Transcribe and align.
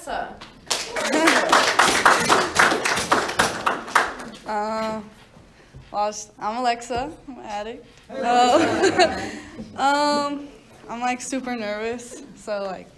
Alexa. 0.00 0.34
Uh, 4.46 5.00
well, 5.92 6.14
I'm 6.38 6.56
Alexa. 6.56 7.12
I'm 7.28 7.38
an 7.38 7.44
addict. 7.44 7.86
Uh, 8.08 9.30
um, 9.76 10.48
I'm 10.88 11.00
like 11.00 11.20
super 11.20 11.54
nervous, 11.54 12.22
so 12.36 12.62
like, 12.62 12.88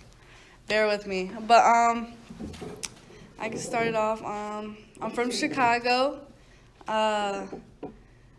bear 0.69 0.87
with 0.87 1.09
me. 1.09 1.33
But 1.49 1.65
um, 1.65 2.13
I 3.41 3.49
can 3.49 3.59
start 3.59 3.89
it 3.89 3.97
off. 3.97 4.23
Um, 4.23 4.77
I'm 5.01 5.11
from 5.11 5.33
Chicago. 5.33 6.21
Uh, 6.87 7.47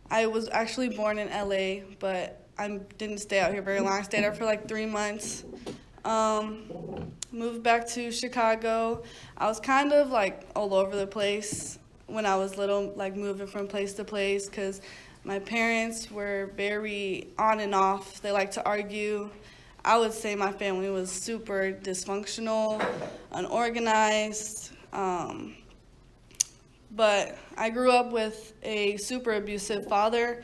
I 0.10 0.26
was 0.28 0.48
actually 0.50 0.90
born 0.90 1.20
in 1.20 1.30
LA, 1.30 1.86
but 2.00 2.48
I 2.58 2.80
didn't 2.98 3.18
stay 3.18 3.42
out 3.42 3.52
here 3.52 3.62
very 3.62 3.82
long. 3.82 3.92
I 3.92 4.04
stayed 4.04 4.24
out 4.24 4.38
for 4.38 4.46
like 4.46 4.70
three 4.70 4.86
months. 4.86 5.44
Um, 6.06 7.12
moved 7.34 7.64
back 7.64 7.88
to 7.88 8.12
Chicago. 8.12 9.04
I 9.38 9.48
was 9.48 9.60
kind 9.60 9.92
of 9.92 10.12
like 10.12 10.48
all 10.56 10.74
over 10.74 10.96
the 10.96 11.08
place 11.08 11.80
when 12.06 12.26
I 12.26 12.36
was 12.36 12.58
little, 12.58 12.94
like 12.96 13.16
moving 13.16 13.48
from 13.48 13.68
place 13.68 13.94
to 13.94 14.04
place, 14.04 14.46
because 14.46 14.82
my 15.24 15.40
parents 15.40 16.12
were 16.12 16.52
very 16.56 17.28
on 17.40 17.60
and 17.60 17.74
off. 17.74 18.22
They 18.22 18.32
like 18.32 18.52
to 18.52 18.66
argue. 18.66 19.30
I 19.84 19.98
would 19.98 20.14
say 20.14 20.36
my 20.36 20.52
family 20.52 20.90
was 20.90 21.12
super 21.12 21.74
dysfunctional, 21.74 22.86
unorganized. 23.32 24.72
Um, 24.94 25.56
but 26.92 27.36
I 27.58 27.72
grew 27.72 27.92
up 27.92 28.12
with 28.12 28.54
a 28.62 28.98
super 28.98 29.34
abusive 29.34 29.88
father. 29.88 30.44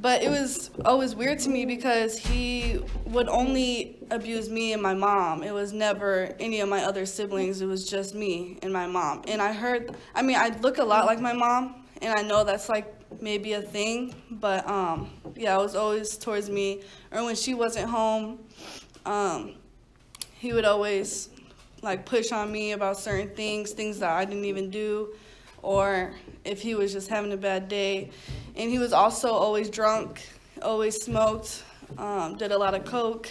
But 0.00 0.22
it 0.22 0.30
was 0.30 0.70
always 0.84 1.16
weird 1.16 1.40
to 1.40 1.50
me 1.50 1.64
because 1.64 2.16
he 2.16 2.78
would 3.06 3.28
only 3.28 3.98
abuse 4.12 4.48
me 4.48 4.72
and 4.72 4.80
my 4.80 4.94
mom. 4.94 5.42
It 5.42 5.52
was 5.52 5.72
never 5.72 6.36
any 6.38 6.60
of 6.60 6.68
my 6.68 6.84
other 6.84 7.04
siblings. 7.04 7.60
It 7.60 7.66
was 7.66 7.88
just 7.88 8.14
me 8.14 8.58
and 8.62 8.72
my 8.72 8.86
mom. 8.86 9.24
And 9.26 9.42
I 9.42 9.52
heard, 9.52 9.96
I 10.14 10.22
mean, 10.22 10.36
I 10.36 10.56
look 10.60 10.78
a 10.78 10.84
lot 10.84 11.06
like 11.06 11.20
my 11.20 11.32
mom, 11.32 11.84
and 12.00 12.16
I 12.16 12.22
know 12.22 12.44
that's 12.44 12.68
like 12.68 12.94
maybe 13.20 13.54
a 13.54 13.62
thing, 13.62 14.14
but 14.30 14.68
um, 14.68 15.10
yeah, 15.34 15.58
it 15.58 15.62
was 15.62 15.74
always 15.74 16.16
towards 16.16 16.48
me. 16.48 16.82
Or 17.10 17.24
when 17.24 17.34
she 17.34 17.54
wasn't 17.54 17.90
home, 17.90 18.38
um, 19.04 19.54
he 20.34 20.52
would 20.52 20.64
always 20.64 21.30
like 21.82 22.06
push 22.06 22.30
on 22.30 22.52
me 22.52 22.70
about 22.70 22.98
certain 22.98 23.30
things, 23.34 23.72
things 23.72 23.98
that 23.98 24.10
I 24.10 24.24
didn't 24.24 24.44
even 24.44 24.70
do, 24.70 25.14
or 25.62 26.12
if 26.44 26.60
he 26.60 26.74
was 26.74 26.92
just 26.92 27.08
having 27.08 27.32
a 27.32 27.36
bad 27.36 27.68
day. 27.68 28.10
And 28.56 28.70
he 28.70 28.78
was 28.78 28.92
also 28.92 29.30
always 29.32 29.70
drunk, 29.70 30.26
always 30.62 31.00
smoked, 31.00 31.64
um, 31.96 32.36
did 32.36 32.52
a 32.52 32.58
lot 32.58 32.74
of 32.74 32.84
coke. 32.84 33.28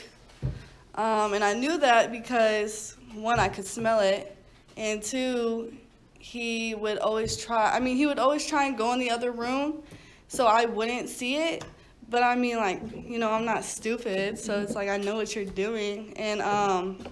Um, 0.95 1.33
and 1.33 1.44
I 1.44 1.53
knew 1.53 1.78
that 1.78 2.11
because 2.11 2.98
one, 3.14 3.39
I 3.39 3.48
could 3.48 3.66
smell 3.66 4.00
it, 4.00 4.36
and 4.75 5.02
two, 5.02 5.73
he 6.20 6.75
would 6.75 6.98
always 6.98 7.38
try. 7.38 7.72
I 7.72 7.80
mean, 7.80 7.98
he 7.98 8.05
would 8.05 8.20
always 8.20 8.45
try 8.45 8.66
and 8.66 8.78
go 8.78 8.94
in 8.94 9.00
the 9.00 9.11
other 9.11 9.31
room, 9.31 9.83
so 10.28 10.48
I 10.48 10.66
wouldn't 10.66 11.09
see 11.09 11.36
it. 11.38 11.64
But 12.09 12.23
I 12.23 12.36
mean, 12.36 12.58
like, 12.58 12.81
you 12.92 13.20
know, 13.20 13.31
I'm 13.31 13.45
not 13.45 13.64
stupid, 13.64 14.39
so 14.39 14.59
it's 14.61 14.75
like 14.75 14.89
I 14.89 14.98
know 14.98 15.16
what 15.16 15.36
you're 15.36 15.45
doing, 15.45 16.14
and 16.16 16.42
um, 16.42 17.05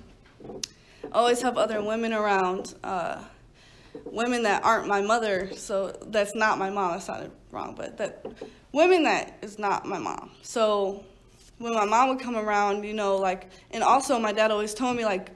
always 1.11 1.41
have 1.41 1.57
other 1.57 1.83
women 1.83 2.13
around, 2.13 2.75
uh, 2.83 3.21
women 4.05 4.43
that 4.43 4.63
aren't 4.63 4.87
my 4.87 5.01
mother. 5.01 5.49
So 5.55 5.97
that's 6.07 6.35
not 6.35 6.57
my 6.57 6.69
mom. 6.69 6.93
That 6.93 7.03
sounded 7.03 7.31
wrong, 7.51 7.75
but 7.75 7.97
that 7.97 8.25
women 8.71 9.03
that 9.03 9.37
is 9.41 9.57
not 9.57 9.85
my 9.85 9.97
mom. 9.99 10.31
So 10.41 11.03
when 11.57 11.73
my 11.73 11.85
mom 11.85 12.09
would 12.09 12.19
come 12.19 12.35
around, 12.35 12.83
you 12.83 12.93
know, 12.93 13.15
like, 13.15 13.49
and 13.71 13.83
also 13.83 14.19
my 14.19 14.31
dad 14.31 14.51
always 14.51 14.73
told 14.73 14.97
me 14.97 15.05
like, 15.05 15.31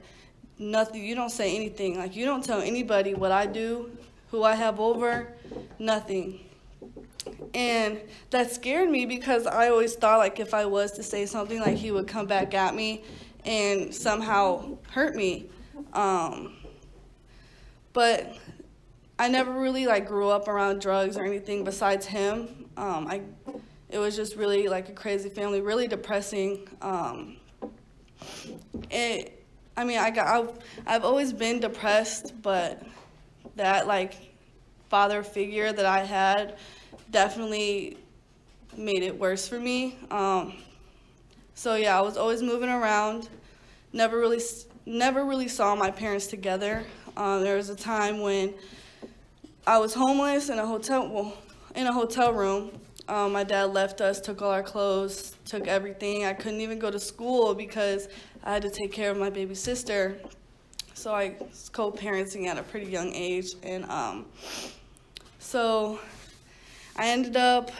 nothing. 0.60 1.02
You 1.02 1.14
don't 1.14 1.30
say 1.30 1.56
anything. 1.56 1.98
Like 1.98 2.14
you 2.14 2.26
don't 2.26 2.44
tell 2.44 2.60
anybody 2.60 3.14
what 3.14 3.32
I 3.32 3.46
do, 3.46 3.90
who 4.30 4.44
I 4.44 4.54
have 4.54 4.78
over, 4.78 5.32
nothing. 5.78 6.40
And 7.54 8.00
that 8.30 8.52
scared 8.52 8.90
me 8.90 9.06
because 9.06 9.46
I 9.46 9.68
always 9.70 9.94
thought 9.94 10.18
like 10.18 10.38
if 10.38 10.54
I 10.54 10.66
was 10.66 10.92
to 10.92 11.02
say 11.02 11.26
something, 11.26 11.60
like 11.60 11.76
he 11.76 11.90
would 11.90 12.06
come 12.06 12.26
back 12.26 12.54
at 12.54 12.74
me 12.74 13.02
and 13.44 13.92
somehow 13.94 14.76
hurt 14.90 15.16
me. 15.16 15.48
Um, 15.92 16.54
but 17.92 18.36
I 19.20 19.28
never 19.28 19.52
really 19.52 19.84
like 19.86 20.08
grew 20.08 20.30
up 20.30 20.48
around 20.48 20.80
drugs 20.80 21.18
or 21.18 21.26
anything 21.26 21.62
besides 21.62 22.06
him. 22.06 22.64
Um, 22.78 23.06
I, 23.06 23.20
it 23.90 23.98
was 23.98 24.16
just 24.16 24.34
really 24.34 24.66
like 24.66 24.88
a 24.88 24.92
crazy 24.92 25.28
family, 25.28 25.60
really 25.60 25.86
depressing. 25.86 26.66
Um, 26.80 27.36
it, 28.90 29.44
I 29.76 29.84
mean, 29.84 29.98
I 29.98 30.08
got, 30.08 30.26
I've, 30.26 30.58
I've 30.86 31.04
always 31.04 31.34
been 31.34 31.60
depressed, 31.60 32.32
but 32.40 32.82
that 33.56 33.86
like 33.86 34.14
father 34.88 35.22
figure 35.22 35.70
that 35.70 35.84
I 35.84 35.98
had 35.98 36.56
definitely 37.10 37.98
made 38.74 39.02
it 39.02 39.18
worse 39.18 39.46
for 39.46 39.60
me. 39.60 39.98
Um, 40.10 40.54
so 41.52 41.74
yeah, 41.74 41.98
I 41.98 42.00
was 42.00 42.16
always 42.16 42.42
moving 42.42 42.70
around. 42.70 43.28
Never 43.92 44.18
really, 44.18 44.40
never 44.86 45.26
really 45.26 45.48
saw 45.48 45.74
my 45.74 45.90
parents 45.90 46.26
together. 46.26 46.84
Uh, 47.18 47.40
there 47.40 47.56
was 47.56 47.68
a 47.68 47.76
time 47.76 48.20
when 48.20 48.54
I 49.66 49.76
was 49.78 49.92
homeless 49.92 50.48
in 50.48 50.58
a 50.58 50.66
hotel, 50.66 51.08
well, 51.08 51.36
in 51.74 51.86
a 51.86 51.92
hotel 51.92 52.32
room. 52.32 52.70
Um, 53.08 53.32
my 53.32 53.44
dad 53.44 53.74
left 53.74 54.00
us, 54.00 54.20
took 54.20 54.40
all 54.40 54.50
our 54.50 54.62
clothes, 54.62 55.36
took 55.44 55.66
everything. 55.66 56.24
I 56.24 56.32
couldn't 56.32 56.60
even 56.60 56.78
go 56.78 56.90
to 56.90 56.98
school 56.98 57.54
because 57.54 58.08
I 58.42 58.54
had 58.54 58.62
to 58.62 58.70
take 58.70 58.90
care 58.92 59.10
of 59.10 59.18
my 59.18 59.28
baby 59.28 59.54
sister. 59.54 60.16
So 60.94 61.12
I 61.12 61.36
was 61.38 61.70
co-parenting 61.72 62.46
at 62.46 62.56
a 62.56 62.62
pretty 62.62 62.90
young 62.90 63.12
age, 63.12 63.54
and 63.62 63.84
um, 63.90 64.26
so 65.38 65.98
I 66.96 67.08
ended 67.08 67.36
up 67.36 67.70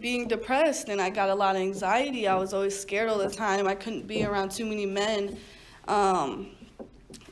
being 0.00 0.28
depressed 0.28 0.88
and 0.88 1.00
I 1.00 1.10
got 1.10 1.30
a 1.30 1.34
lot 1.34 1.56
of 1.56 1.62
anxiety. 1.62 2.28
I 2.28 2.36
was 2.36 2.52
always 2.52 2.78
scared 2.78 3.08
all 3.08 3.18
the 3.18 3.30
time. 3.30 3.66
I 3.66 3.74
couldn't 3.74 4.06
be 4.06 4.24
around 4.24 4.50
too 4.50 4.66
many 4.66 4.86
men. 4.86 5.38
Um, 5.86 6.48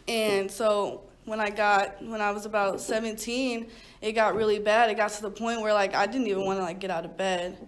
and 0.08 0.50
so 0.50 1.02
when 1.26 1.40
I 1.40 1.50
got 1.50 2.02
when 2.02 2.20
I 2.20 2.30
was 2.30 2.46
about 2.46 2.80
17, 2.80 3.68
it 4.00 4.12
got 4.12 4.34
really 4.34 4.58
bad. 4.58 4.90
It 4.90 4.96
got 4.96 5.10
to 5.10 5.22
the 5.22 5.30
point 5.30 5.60
where 5.60 5.74
like 5.74 5.94
I 5.94 6.06
didn't 6.06 6.28
even 6.28 6.44
want 6.44 6.58
to 6.58 6.62
like 6.62 6.78
get 6.78 6.90
out 6.90 7.04
of 7.04 7.16
bed. 7.16 7.58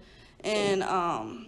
And 0.41 0.83
um, 0.85 1.47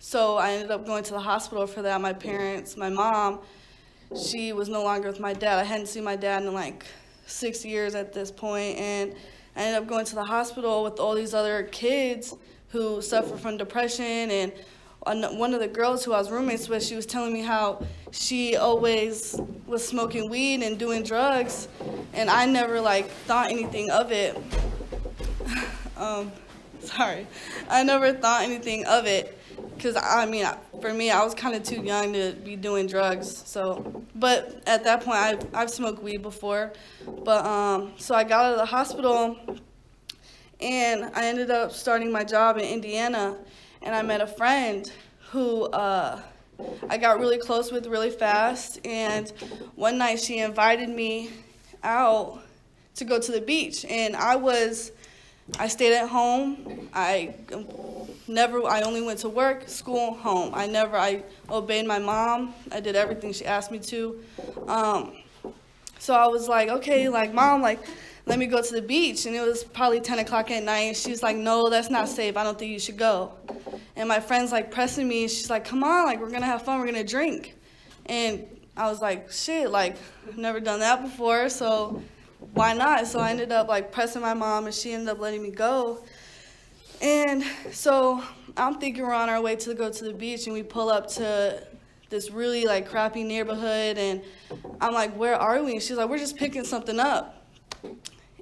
so 0.00 0.38
I 0.38 0.52
ended 0.52 0.70
up 0.70 0.86
going 0.86 1.04
to 1.04 1.12
the 1.12 1.20
hospital 1.20 1.66
for 1.66 1.82
that. 1.82 2.00
My 2.00 2.14
parents, 2.14 2.76
my 2.76 2.88
mom, 2.88 3.40
she 4.20 4.52
was 4.52 4.68
no 4.68 4.82
longer 4.82 5.08
with 5.08 5.20
my 5.20 5.34
dad. 5.34 5.58
I 5.58 5.64
hadn't 5.64 5.86
seen 5.86 6.04
my 6.04 6.16
dad 6.16 6.42
in 6.42 6.52
like 6.54 6.84
six 7.26 7.64
years 7.64 7.94
at 7.94 8.12
this 8.14 8.30
point, 8.30 8.78
and 8.78 9.14
I 9.54 9.62
ended 9.64 9.82
up 9.82 9.88
going 9.88 10.06
to 10.06 10.14
the 10.14 10.24
hospital 10.24 10.82
with 10.82 10.98
all 10.98 11.14
these 11.14 11.34
other 11.34 11.64
kids 11.64 12.34
who 12.68 13.02
suffer 13.02 13.36
from 13.36 13.58
depression 13.58 14.30
and 14.30 14.52
one 15.02 15.54
of 15.54 15.60
the 15.60 15.68
girls 15.68 16.04
who 16.04 16.12
I 16.12 16.18
was 16.18 16.30
roommates 16.30 16.68
with, 16.68 16.84
she 16.84 16.94
was 16.94 17.06
telling 17.06 17.32
me 17.32 17.40
how 17.40 17.84
she 18.10 18.56
always 18.56 19.40
was 19.66 19.86
smoking 19.86 20.28
weed 20.28 20.62
and 20.62 20.78
doing 20.78 21.02
drugs, 21.02 21.68
and 22.12 22.28
I 22.28 22.44
never 22.46 22.80
like 22.80 23.08
thought 23.08 23.50
anything 23.50 23.90
of 23.90 24.12
it. 24.12 24.36
um, 25.96 26.30
sorry, 26.80 27.26
I 27.68 27.82
never 27.82 28.12
thought 28.12 28.42
anything 28.42 28.84
of 28.86 29.06
it, 29.06 29.38
cause 29.78 29.96
I 29.96 30.26
mean, 30.26 30.46
for 30.80 30.92
me, 30.92 31.10
I 31.10 31.24
was 31.24 31.34
kind 31.34 31.54
of 31.54 31.62
too 31.62 31.82
young 31.82 32.12
to 32.12 32.32
be 32.44 32.56
doing 32.56 32.86
drugs. 32.86 33.42
So, 33.46 34.04
but 34.14 34.62
at 34.66 34.84
that 34.84 35.02
point, 35.02 35.18
I 35.18 35.38
I've 35.54 35.70
smoked 35.70 36.02
weed 36.02 36.20
before, 36.22 36.72
but 37.24 37.44
um, 37.46 37.92
so 37.96 38.14
I 38.14 38.24
got 38.24 38.44
out 38.44 38.52
of 38.52 38.58
the 38.58 38.66
hospital, 38.66 39.38
and 40.60 41.04
I 41.14 41.24
ended 41.24 41.50
up 41.50 41.72
starting 41.72 42.12
my 42.12 42.24
job 42.24 42.58
in 42.58 42.64
Indiana 42.64 43.38
and 43.82 43.94
I 43.94 44.02
met 44.02 44.20
a 44.20 44.26
friend 44.26 44.90
who 45.30 45.64
uh, 45.66 46.20
I 46.88 46.96
got 46.98 47.18
really 47.20 47.38
close 47.38 47.72
with 47.72 47.86
really 47.86 48.10
fast. 48.10 48.84
And 48.84 49.30
one 49.76 49.98
night 49.98 50.20
she 50.20 50.38
invited 50.38 50.88
me 50.88 51.30
out 51.82 52.42
to 52.96 53.04
go 53.04 53.18
to 53.20 53.32
the 53.32 53.40
beach, 53.40 53.84
and 53.84 54.16
I 54.16 54.36
was. 54.36 54.92
I 55.58 55.66
stayed 55.66 55.94
at 55.94 56.08
home. 56.08 56.88
I 56.94 57.34
never. 58.28 58.64
I 58.64 58.82
only 58.82 59.02
went 59.02 59.20
to 59.20 59.28
work, 59.28 59.68
school, 59.68 60.14
home. 60.14 60.52
I 60.54 60.66
never. 60.66 60.96
I 60.96 61.24
obeyed 61.48 61.86
my 61.86 61.98
mom. 61.98 62.54
I 62.70 62.80
did 62.80 62.94
everything 62.94 63.32
she 63.32 63.46
asked 63.46 63.72
me 63.72 63.78
to. 63.80 64.22
Um, 64.68 65.16
so 65.98 66.14
I 66.14 66.26
was 66.28 66.48
like, 66.48 66.68
okay, 66.68 67.08
like 67.08 67.34
mom, 67.34 67.62
like 67.62 67.80
let 68.30 68.38
me 68.38 68.46
go 68.46 68.62
to 68.62 68.72
the 68.72 68.80
beach. 68.80 69.26
And 69.26 69.34
it 69.34 69.40
was 69.40 69.64
probably 69.64 70.00
10 70.00 70.20
o'clock 70.20 70.52
at 70.52 70.62
night. 70.62 70.82
And 70.82 70.96
she's 70.96 71.20
like, 71.20 71.36
no, 71.36 71.68
that's 71.68 71.90
not 71.90 72.08
safe. 72.08 72.36
I 72.36 72.44
don't 72.44 72.56
think 72.56 72.70
you 72.70 72.78
should 72.78 72.96
go. 72.96 73.32
And 73.96 74.08
my 74.08 74.20
friend's 74.20 74.52
like 74.52 74.70
pressing 74.70 75.08
me. 75.08 75.26
She's 75.26 75.50
like, 75.50 75.64
come 75.64 75.82
on, 75.82 76.06
like 76.06 76.20
we're 76.20 76.30
going 76.30 76.42
to 76.42 76.46
have 76.46 76.62
fun. 76.62 76.78
We're 76.78 76.86
going 76.86 77.04
to 77.04 77.10
drink. 77.10 77.56
And 78.06 78.46
I 78.76 78.88
was 78.88 79.00
like, 79.00 79.32
shit, 79.32 79.70
like 79.70 79.96
I've 80.28 80.38
never 80.38 80.60
done 80.60 80.78
that 80.78 81.02
before. 81.02 81.48
So 81.48 82.00
why 82.54 82.72
not? 82.72 83.08
So 83.08 83.18
I 83.18 83.30
ended 83.30 83.50
up 83.50 83.66
like 83.66 83.90
pressing 83.90 84.22
my 84.22 84.32
mom 84.32 84.66
and 84.66 84.74
she 84.74 84.92
ended 84.92 85.08
up 85.08 85.18
letting 85.18 85.42
me 85.42 85.50
go. 85.50 86.04
And 87.02 87.42
so 87.72 88.22
I'm 88.56 88.78
thinking 88.78 89.02
we're 89.02 89.12
on 89.12 89.28
our 89.28 89.42
way 89.42 89.56
to 89.56 89.74
go 89.74 89.90
to 89.90 90.04
the 90.04 90.12
beach 90.12 90.46
and 90.46 90.54
we 90.54 90.62
pull 90.62 90.88
up 90.88 91.08
to 91.14 91.66
this 92.10 92.30
really 92.30 92.64
like 92.64 92.88
crappy 92.88 93.22
neighborhood, 93.22 93.96
and 93.96 94.20
I'm 94.80 94.92
like, 94.92 95.16
where 95.16 95.36
are 95.36 95.62
we? 95.62 95.74
And 95.74 95.82
she's 95.82 95.96
like, 95.96 96.08
we're 96.08 96.18
just 96.18 96.36
picking 96.36 96.64
something 96.64 96.98
up. 96.98 97.46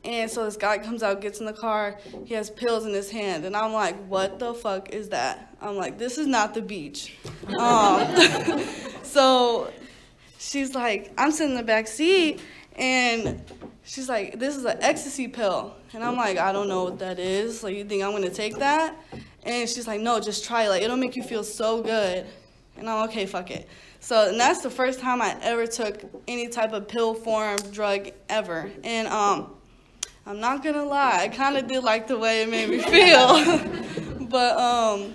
And 0.09 0.31
so 0.31 0.47
this 0.47 0.57
guy 0.57 0.79
comes 0.79 1.03
out, 1.03 1.21
gets 1.21 1.39
in 1.39 1.45
the 1.45 1.53
car. 1.53 1.99
He 2.25 2.33
has 2.33 2.49
pills 2.49 2.87
in 2.87 2.95
his 2.95 3.11
hand, 3.11 3.45
and 3.45 3.55
I'm 3.55 3.75
like, 3.75 3.95
"What 4.07 4.39
the 4.39 4.55
fuck 4.55 4.89
is 4.89 5.11
that?" 5.11 5.55
I'm 5.61 5.77
like, 5.77 5.99
"This 5.99 6.17
is 6.17 6.27
not 6.27 6.55
the 6.55 6.63
beach." 6.63 7.15
Um, 7.59 8.17
so 9.03 9.71
she's 10.39 10.75
like, 10.75 11.13
I'm 11.19 11.31
sitting 11.31 11.51
in 11.51 11.57
the 11.59 11.63
back 11.63 11.87
seat, 11.87 12.41
and 12.75 13.43
she's 13.85 14.09
like, 14.09 14.39
"This 14.39 14.57
is 14.57 14.65
an 14.65 14.79
ecstasy 14.81 15.29
pill," 15.29 15.77
and 15.93 16.03
I'm 16.03 16.17
like, 16.17 16.39
"I 16.39 16.53
don't 16.53 16.69
know 16.69 16.85
what 16.85 17.01
that 17.01 17.19
is. 17.19 17.63
Like, 17.63 17.77
you 17.77 17.85
think 17.85 18.03
I'm 18.03 18.13
gonna 18.13 18.31
take 18.31 18.57
that?" 18.61 18.97
And 19.43 19.69
she's 19.69 19.87
like, 19.87 20.01
"No, 20.01 20.21
just 20.21 20.43
try 20.43 20.65
it. 20.65 20.69
Like, 20.71 20.83
it'll 20.83 20.97
make 20.97 21.17
you 21.17 21.23
feel 21.23 21.45
so 21.45 21.83
good." 21.83 22.27
And 22.79 22.89
I'm 22.89 23.11
okay, 23.11 23.27
fuck 23.27 23.51
it. 23.51 23.69
So, 24.01 24.31
and 24.31 24.41
that's 24.41 24.63
the 24.63 24.71
first 24.71 25.01
time 25.01 25.21
I 25.21 25.37
ever 25.43 25.67
took 25.67 26.01
any 26.27 26.49
type 26.49 26.73
of 26.73 26.89
pill 26.89 27.13
form 27.13 27.59
drug 27.73 28.09
ever, 28.31 28.71
and 28.85 29.07
um 29.09 29.58
I'm 30.29 30.41
not 30.41 30.63
gonna 30.63 30.85
lie, 30.85 31.23
I 31.23 31.29
kind 31.29 31.57
of 31.57 31.69
did 31.69 31.83
like 31.83 32.07
the 32.07 32.19
way 32.19 32.43
it 32.43 32.51
made 32.51 32.69
me 32.69 32.81
feel, 32.81 34.27
but 34.29 34.59
um, 34.59 35.15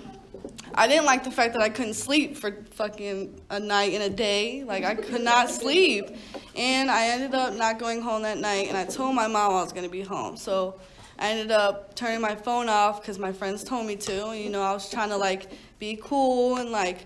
I 0.74 0.88
didn't 0.88 1.06
like 1.06 1.24
the 1.24 1.30
fact 1.30 1.54
that 1.54 1.62
I 1.62 1.70
couldn't 1.70 1.94
sleep 1.94 2.36
for 2.36 2.66
fucking 2.72 3.40
a 3.52 3.60
night 3.60 3.94
and 3.94 4.02
a 4.02 4.10
day. 4.10 4.64
Like 4.64 4.84
I 4.84 4.96
could 4.96 5.22
not 5.22 5.52
sleep, 5.52 6.10
and 6.56 6.90
I 6.90 7.10
ended 7.10 7.36
up 7.36 7.54
not 7.54 7.78
going 7.78 8.02
home 8.02 8.24
that 8.24 8.40
night. 8.40 8.70
And 8.70 8.76
I 8.76 8.86
told 8.86 9.14
my 9.14 9.28
mom 9.28 9.52
I 9.52 9.62
was 9.62 9.72
gonna 9.72 9.88
be 9.88 10.02
home, 10.02 10.36
so 10.36 10.80
I 11.20 11.30
ended 11.30 11.52
up 11.52 11.94
turning 11.94 12.20
my 12.20 12.34
phone 12.34 12.68
off 12.68 13.00
because 13.00 13.20
my 13.20 13.32
friends 13.32 13.64
told 13.64 13.86
me 13.86 13.96
to. 13.98 14.36
You 14.36 14.50
know, 14.50 14.64
I 14.64 14.74
was 14.74 14.90
trying 14.90 15.10
to 15.10 15.18
like 15.18 15.52
be 15.78 16.00
cool 16.02 16.58
and 16.58 16.72
like. 16.72 17.06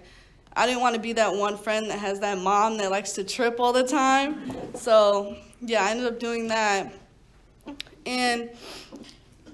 I 0.56 0.66
didn't 0.66 0.82
want 0.82 0.96
to 0.96 1.02
be 1.02 1.14
that 1.14 1.36
one 1.36 1.56
friend 1.56 1.88
that 1.92 2.00
has 2.00 2.22
that 2.22 2.40
mom 2.40 2.78
that 2.80 2.90
likes 2.90 3.12
to 3.12 3.24
trip 3.24 3.60
all 3.60 3.74
the 3.74 3.84
time. 3.84 4.74
So, 4.74 5.38
yeah, 5.62 5.84
I 5.84 5.92
ended 5.92 6.08
up 6.08 6.20
doing 6.20 6.48
that. 6.48 6.92
And 8.08 8.50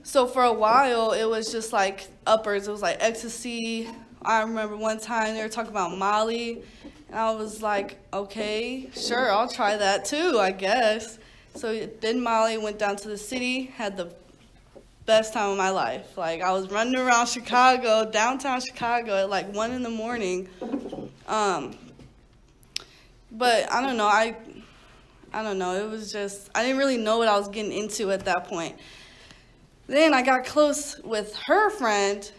so 0.03 0.27
for 0.27 0.43
a 0.43 0.53
while, 0.53 1.11
it 1.13 1.25
was 1.25 1.51
just 1.51 1.73
like 1.73 2.07
uppers. 2.27 2.67
It 2.67 2.71
was 2.71 2.83
like 2.83 2.97
ecstasy. 2.99 3.89
I 4.21 4.41
remember 4.41 4.77
one 4.77 4.99
time 4.99 5.33
they 5.33 5.41
were 5.41 5.49
talking 5.49 5.71
about 5.71 5.97
Molly, 5.97 6.61
and 7.09 7.19
I 7.19 7.33
was 7.33 7.63
like, 7.63 7.97
okay, 8.13 8.89
sure, 8.95 9.31
I'll 9.31 9.49
try 9.49 9.75
that 9.75 10.05
too, 10.05 10.37
I 10.39 10.51
guess. 10.51 11.17
So 11.55 11.87
then 11.99 12.21
Molly 12.21 12.57
went 12.59 12.77
down 12.77 12.95
to 12.97 13.07
the 13.07 13.17
city, 13.17 13.65
had 13.75 13.97
the 13.97 14.13
best 15.07 15.33
time 15.33 15.49
of 15.49 15.57
my 15.57 15.71
life. 15.71 16.15
Like 16.15 16.41
I 16.41 16.51
was 16.51 16.69
running 16.69 16.95
around 16.95 17.27
Chicago, 17.27 18.09
downtown 18.09 18.61
Chicago, 18.61 19.17
at 19.17 19.29
like 19.31 19.51
one 19.53 19.71
in 19.71 19.81
the 19.81 19.89
morning. 19.89 20.47
Um, 21.27 21.75
but 23.31 23.71
I 23.71 23.81
don't 23.81 23.97
know. 23.97 24.05
I 24.05 24.35
I 25.33 25.41
don't 25.41 25.57
know. 25.57 25.73
It 25.73 25.89
was 25.89 26.11
just, 26.11 26.51
I 26.53 26.61
didn't 26.61 26.77
really 26.77 26.97
know 26.97 27.17
what 27.17 27.27
I 27.27 27.37
was 27.37 27.47
getting 27.47 27.73
into 27.73 28.11
at 28.11 28.25
that 28.25 28.47
point. 28.47 28.77
Then 29.87 30.13
I 30.13 30.21
got 30.21 30.45
close 30.45 30.99
with 30.99 31.35
her 31.47 31.71
friend, 31.71 32.31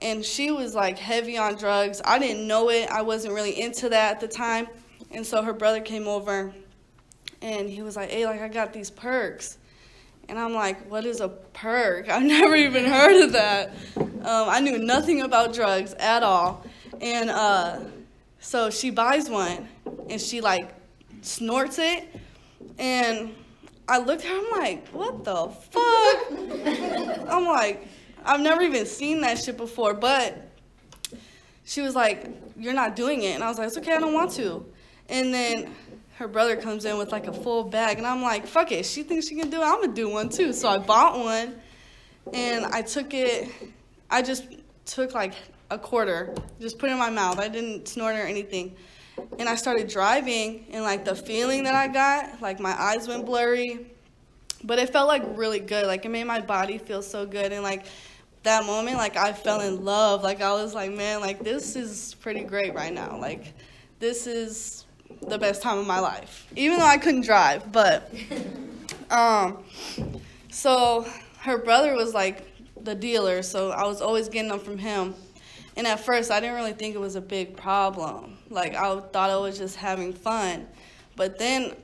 and 0.00 0.24
she 0.24 0.52
was 0.52 0.72
like 0.74 0.96
heavy 0.96 1.36
on 1.36 1.56
drugs. 1.56 2.00
I 2.04 2.20
didn't 2.20 2.46
know 2.46 2.70
it. 2.70 2.88
I 2.88 3.02
wasn't 3.02 3.34
really 3.34 3.60
into 3.60 3.88
that 3.88 4.12
at 4.12 4.20
the 4.20 4.28
time. 4.28 4.68
And 5.10 5.26
so 5.26 5.42
her 5.42 5.52
brother 5.52 5.80
came 5.80 6.06
over, 6.06 6.52
and 7.42 7.68
he 7.68 7.82
was 7.82 7.96
like, 7.96 8.10
hey, 8.10 8.26
like, 8.26 8.40
I 8.40 8.48
got 8.48 8.72
these 8.72 8.90
perks. 8.90 9.58
And 10.28 10.38
I'm 10.38 10.54
like, 10.54 10.88
what 10.88 11.04
is 11.04 11.20
a 11.20 11.28
perk? 11.28 12.08
I've 12.08 12.22
never 12.22 12.54
even 12.54 12.84
heard 12.84 13.24
of 13.24 13.32
that. 13.32 13.74
Um, 13.96 14.14
I 14.48 14.60
knew 14.60 14.78
nothing 14.78 15.22
about 15.22 15.52
drugs 15.52 15.94
at 15.94 16.22
all. 16.22 16.64
And 17.00 17.28
uh, 17.28 17.80
so 18.38 18.70
she 18.70 18.90
buys 18.90 19.28
one, 19.28 19.68
and 20.08 20.20
she 20.20 20.40
like 20.40 20.72
snorts 21.22 21.80
it 21.80 22.08
and 22.78 23.34
I 23.88 23.98
looked 23.98 24.24
at 24.24 24.30
her, 24.30 24.36
I'm 24.36 24.50
like, 24.60 24.88
what 24.88 25.24
the 25.24 25.48
fuck? 25.48 27.30
I'm 27.30 27.46
like, 27.46 27.86
I've 28.24 28.40
never 28.40 28.62
even 28.62 28.86
seen 28.86 29.20
that 29.20 29.38
shit 29.38 29.56
before, 29.56 29.94
but 29.94 30.48
she 31.64 31.80
was 31.80 31.94
like, 31.94 32.28
you're 32.56 32.74
not 32.74 32.96
doing 32.96 33.22
it. 33.22 33.34
And 33.34 33.44
I 33.44 33.48
was 33.48 33.58
like, 33.58 33.68
it's 33.68 33.78
okay, 33.78 33.94
I 33.94 34.00
don't 34.00 34.14
want 34.14 34.32
to. 34.32 34.66
And 35.08 35.32
then 35.32 35.74
her 36.16 36.26
brother 36.26 36.56
comes 36.56 36.84
in 36.84 36.98
with 36.98 37.12
like 37.12 37.26
a 37.26 37.32
full 37.32 37.64
bag, 37.64 37.98
and 37.98 38.06
I'm 38.06 38.22
like, 38.22 38.46
fuck 38.46 38.72
it, 38.72 38.86
she 38.86 39.02
thinks 39.02 39.28
she 39.28 39.36
can 39.36 39.50
do 39.50 39.60
it, 39.60 39.64
I'm 39.64 39.80
gonna 39.80 39.92
do 39.92 40.08
one 40.08 40.28
too. 40.28 40.52
So 40.52 40.68
I 40.68 40.78
bought 40.78 41.18
one, 41.18 41.56
and 42.32 42.64
I 42.66 42.82
took 42.82 43.14
it, 43.14 43.50
I 44.10 44.22
just 44.22 44.46
took 44.84 45.14
like 45.14 45.34
a 45.70 45.78
quarter, 45.78 46.34
just 46.60 46.78
put 46.78 46.88
it 46.88 46.92
in 46.92 46.98
my 46.98 47.10
mouth. 47.10 47.38
I 47.38 47.48
didn't 47.48 47.86
snort 47.86 48.16
or 48.16 48.22
anything 48.22 48.76
and 49.38 49.48
I 49.48 49.54
started 49.54 49.88
driving 49.88 50.66
and 50.70 50.82
like 50.82 51.04
the 51.04 51.14
feeling 51.14 51.64
that 51.64 51.74
I 51.74 51.88
got, 51.88 52.40
like 52.40 52.60
my 52.60 52.80
eyes 52.80 53.08
went 53.08 53.26
blurry, 53.26 53.86
but 54.64 54.78
it 54.78 54.90
felt 54.90 55.08
like 55.08 55.22
really 55.34 55.60
good. 55.60 55.86
Like 55.86 56.04
it 56.04 56.10
made 56.10 56.24
my 56.24 56.40
body 56.40 56.78
feel 56.78 57.02
so 57.02 57.26
good 57.26 57.52
and 57.52 57.62
like 57.62 57.86
that 58.42 58.64
moment 58.64 58.96
like 58.96 59.16
I 59.16 59.32
fell 59.32 59.60
in 59.60 59.84
love. 59.84 60.22
Like 60.22 60.40
I 60.40 60.52
was 60.52 60.74
like, 60.74 60.92
man, 60.92 61.20
like 61.20 61.42
this 61.42 61.76
is 61.76 62.14
pretty 62.20 62.44
great 62.44 62.74
right 62.74 62.92
now. 62.92 63.18
Like 63.18 63.54
this 63.98 64.26
is 64.26 64.84
the 65.22 65.38
best 65.38 65.62
time 65.62 65.78
of 65.78 65.86
my 65.86 66.00
life. 66.00 66.46
Even 66.56 66.78
though 66.78 66.86
I 66.86 66.98
couldn't 66.98 67.24
drive, 67.24 67.70
but 67.72 68.12
um 69.10 69.62
so 70.50 71.06
her 71.38 71.58
brother 71.58 71.94
was 71.94 72.14
like 72.14 72.46
the 72.82 72.94
dealer, 72.94 73.42
so 73.42 73.70
I 73.70 73.84
was 73.84 74.00
always 74.00 74.28
getting 74.28 74.48
them 74.48 74.60
from 74.60 74.78
him. 74.78 75.14
And 75.76 75.86
at 75.86 76.00
first, 76.00 76.30
I 76.30 76.40
didn't 76.40 76.56
really 76.56 76.72
think 76.72 76.94
it 76.94 77.00
was 77.00 77.16
a 77.16 77.20
big 77.20 77.56
problem. 77.56 78.38
Like, 78.48 78.74
I 78.74 78.98
thought 78.98 79.30
I 79.30 79.36
was 79.36 79.58
just 79.58 79.76
having 79.76 80.12
fun. 80.12 80.66
But 81.16 81.38
then 81.38 81.74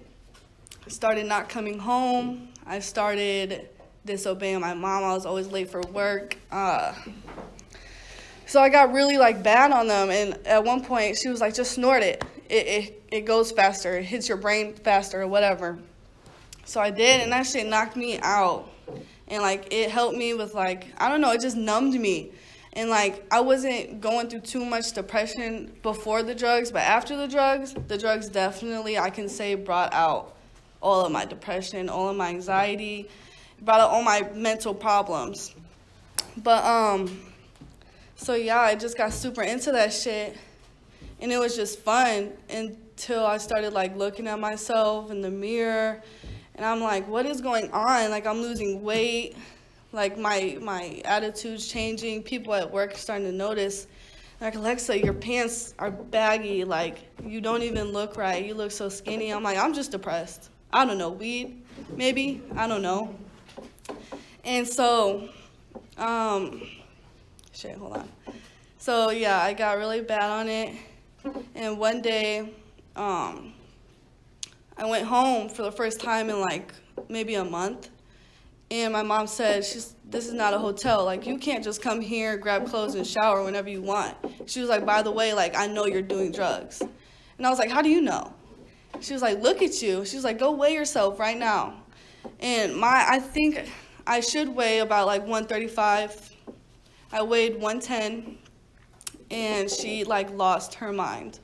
I 0.86 0.88
started 0.88 1.26
not 1.26 1.48
coming 1.48 1.78
home. 1.78 2.48
I 2.66 2.78
started 2.78 3.68
disobeying 4.04 4.60
my 4.60 4.74
mom. 4.74 5.04
I 5.04 5.12
was 5.14 5.26
always 5.26 5.48
late 5.48 5.70
for 5.70 5.82
work. 5.92 6.36
Uh, 6.50 6.94
so 8.46 8.60
I 8.60 8.68
got 8.68 8.92
really 8.92 9.18
like 9.18 9.42
bad 9.42 9.72
on 9.72 9.86
them. 9.88 10.10
And 10.10 10.46
at 10.46 10.64
one 10.64 10.82
point, 10.82 11.18
she 11.18 11.28
was 11.28 11.40
like, 11.40 11.54
just 11.54 11.72
snort 11.72 12.02
it. 12.02 12.24
It, 12.48 12.66
it, 12.66 13.02
it 13.10 13.20
goes 13.22 13.52
faster. 13.52 13.96
It 13.98 14.04
hits 14.04 14.28
your 14.28 14.38
brain 14.38 14.74
faster 14.74 15.22
or 15.22 15.26
whatever. 15.26 15.78
So 16.64 16.80
I 16.80 16.90
did, 16.90 17.20
and 17.20 17.32
that 17.32 17.46
shit 17.46 17.66
knocked 17.66 17.96
me 17.96 18.18
out. 18.20 18.70
And 19.28 19.42
like, 19.42 19.72
it 19.72 19.90
helped 19.90 20.16
me 20.16 20.34
with 20.34 20.54
like, 20.54 20.86
I 20.98 21.08
don't 21.08 21.20
know, 21.20 21.32
it 21.32 21.40
just 21.40 21.56
numbed 21.56 21.94
me. 21.94 22.32
And 22.74 22.88
like 22.88 23.26
I 23.30 23.40
wasn't 23.40 24.00
going 24.00 24.28
through 24.28 24.40
too 24.40 24.64
much 24.64 24.92
depression 24.92 25.72
before 25.82 26.22
the 26.22 26.34
drugs, 26.34 26.70
but 26.70 26.82
after 26.82 27.16
the 27.16 27.28
drugs, 27.28 27.74
the 27.88 27.98
drugs 27.98 28.28
definitely 28.28 28.98
I 28.98 29.10
can 29.10 29.28
say 29.28 29.54
brought 29.54 29.92
out 29.92 30.34
all 30.80 31.04
of 31.04 31.12
my 31.12 31.24
depression, 31.24 31.88
all 31.88 32.08
of 32.08 32.16
my 32.16 32.28
anxiety, 32.28 33.08
brought 33.60 33.80
out 33.80 33.90
all 33.90 34.02
my 34.02 34.28
mental 34.34 34.74
problems. 34.74 35.54
But 36.36 36.64
um 36.64 37.20
so 38.16 38.34
yeah, 38.34 38.60
I 38.60 38.74
just 38.74 38.96
got 38.96 39.12
super 39.12 39.42
into 39.42 39.72
that 39.72 39.92
shit 39.92 40.36
and 41.20 41.30
it 41.30 41.38
was 41.38 41.54
just 41.54 41.78
fun 41.80 42.32
until 42.48 43.26
I 43.26 43.36
started 43.36 43.74
like 43.74 43.96
looking 43.96 44.26
at 44.26 44.40
myself 44.40 45.10
in 45.10 45.20
the 45.20 45.30
mirror 45.30 46.02
and 46.54 46.64
I'm 46.64 46.80
like, 46.80 47.06
what 47.08 47.26
is 47.26 47.40
going 47.40 47.70
on? 47.70 48.10
Like 48.10 48.26
I'm 48.26 48.40
losing 48.40 48.82
weight 48.82 49.36
like 49.92 50.18
my 50.18 50.58
my 50.60 51.02
attitude's 51.04 51.68
changing. 51.68 52.22
People 52.22 52.54
at 52.54 52.70
work 52.70 52.96
starting 52.96 53.26
to 53.26 53.32
notice. 53.32 53.86
Like 54.40 54.56
Alexa, 54.56 54.98
your 54.98 55.14
pants 55.14 55.74
are 55.78 55.90
baggy. 55.90 56.64
Like 56.64 56.98
you 57.24 57.40
don't 57.40 57.62
even 57.62 57.92
look 57.92 58.16
right. 58.16 58.44
You 58.44 58.54
look 58.54 58.72
so 58.72 58.88
skinny. 58.88 59.30
I'm 59.30 59.42
like, 59.42 59.58
I'm 59.58 59.72
just 59.72 59.92
depressed. 59.92 60.50
I 60.72 60.84
don't 60.86 60.98
know, 60.98 61.10
weed, 61.10 61.62
maybe. 61.96 62.42
I 62.56 62.66
don't 62.66 62.82
know. 62.82 63.14
And 64.44 64.66
so, 64.66 65.28
um, 65.98 66.62
shit, 67.52 67.76
hold 67.76 67.98
on. 67.98 68.08
So 68.78 69.10
yeah, 69.10 69.38
I 69.38 69.52
got 69.52 69.76
really 69.76 70.00
bad 70.00 70.30
on 70.30 70.48
it. 70.48 70.74
And 71.54 71.78
one 71.78 72.02
day, 72.02 72.52
um, 72.96 73.52
I 74.76 74.86
went 74.86 75.06
home 75.06 75.48
for 75.48 75.62
the 75.62 75.70
first 75.70 76.00
time 76.00 76.30
in 76.30 76.40
like 76.40 76.72
maybe 77.08 77.34
a 77.34 77.44
month 77.44 77.90
and 78.72 78.90
my 78.90 79.02
mom 79.02 79.26
said, 79.26 79.66
She's, 79.66 79.94
this 80.08 80.26
is 80.26 80.32
not 80.32 80.54
a 80.54 80.58
hotel. 80.58 81.04
Like, 81.04 81.26
you 81.26 81.36
can't 81.36 81.62
just 81.62 81.82
come 81.82 82.00
here, 82.00 82.38
grab 82.38 82.66
clothes, 82.66 82.94
and 82.94 83.06
shower 83.06 83.44
whenever 83.44 83.68
you 83.68 83.82
want. 83.82 84.16
She 84.46 84.60
was 84.60 84.70
like, 84.70 84.86
by 84.86 85.02
the 85.02 85.10
way, 85.10 85.34
like, 85.34 85.54
I 85.54 85.66
know 85.66 85.84
you're 85.84 86.00
doing 86.00 86.32
drugs. 86.32 86.80
And 86.80 87.46
I 87.46 87.50
was 87.50 87.58
like, 87.58 87.70
how 87.70 87.82
do 87.82 87.90
you 87.90 88.00
know? 88.00 88.32
She 89.00 89.12
was 89.12 89.20
like, 89.20 89.42
look 89.42 89.60
at 89.60 89.82
you. 89.82 90.06
She 90.06 90.16
was 90.16 90.24
like, 90.24 90.38
go 90.38 90.52
weigh 90.52 90.72
yourself 90.72 91.20
right 91.20 91.36
now. 91.36 91.82
And 92.40 92.74
my, 92.74 93.04
I 93.06 93.18
think 93.18 93.70
I 94.06 94.20
should 94.20 94.48
weigh 94.48 94.78
about 94.78 95.06
like 95.06 95.20
135. 95.20 96.30
I 97.12 97.22
weighed 97.22 97.60
110, 97.60 98.38
and 99.30 99.70
she 99.70 100.02
like 100.04 100.30
lost 100.30 100.72
her 100.76 100.94
mind, 100.94 101.40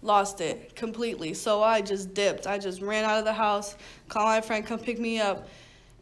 lost 0.00 0.40
it 0.40 0.74
completely. 0.74 1.32
So 1.32 1.62
I 1.62 1.80
just 1.80 2.12
dipped. 2.12 2.48
I 2.48 2.58
just 2.58 2.82
ran 2.82 3.04
out 3.04 3.20
of 3.20 3.24
the 3.24 3.32
house, 3.32 3.76
called 4.08 4.26
my 4.26 4.40
friend, 4.40 4.66
come 4.66 4.80
pick 4.80 4.98
me 4.98 5.20
up, 5.20 5.46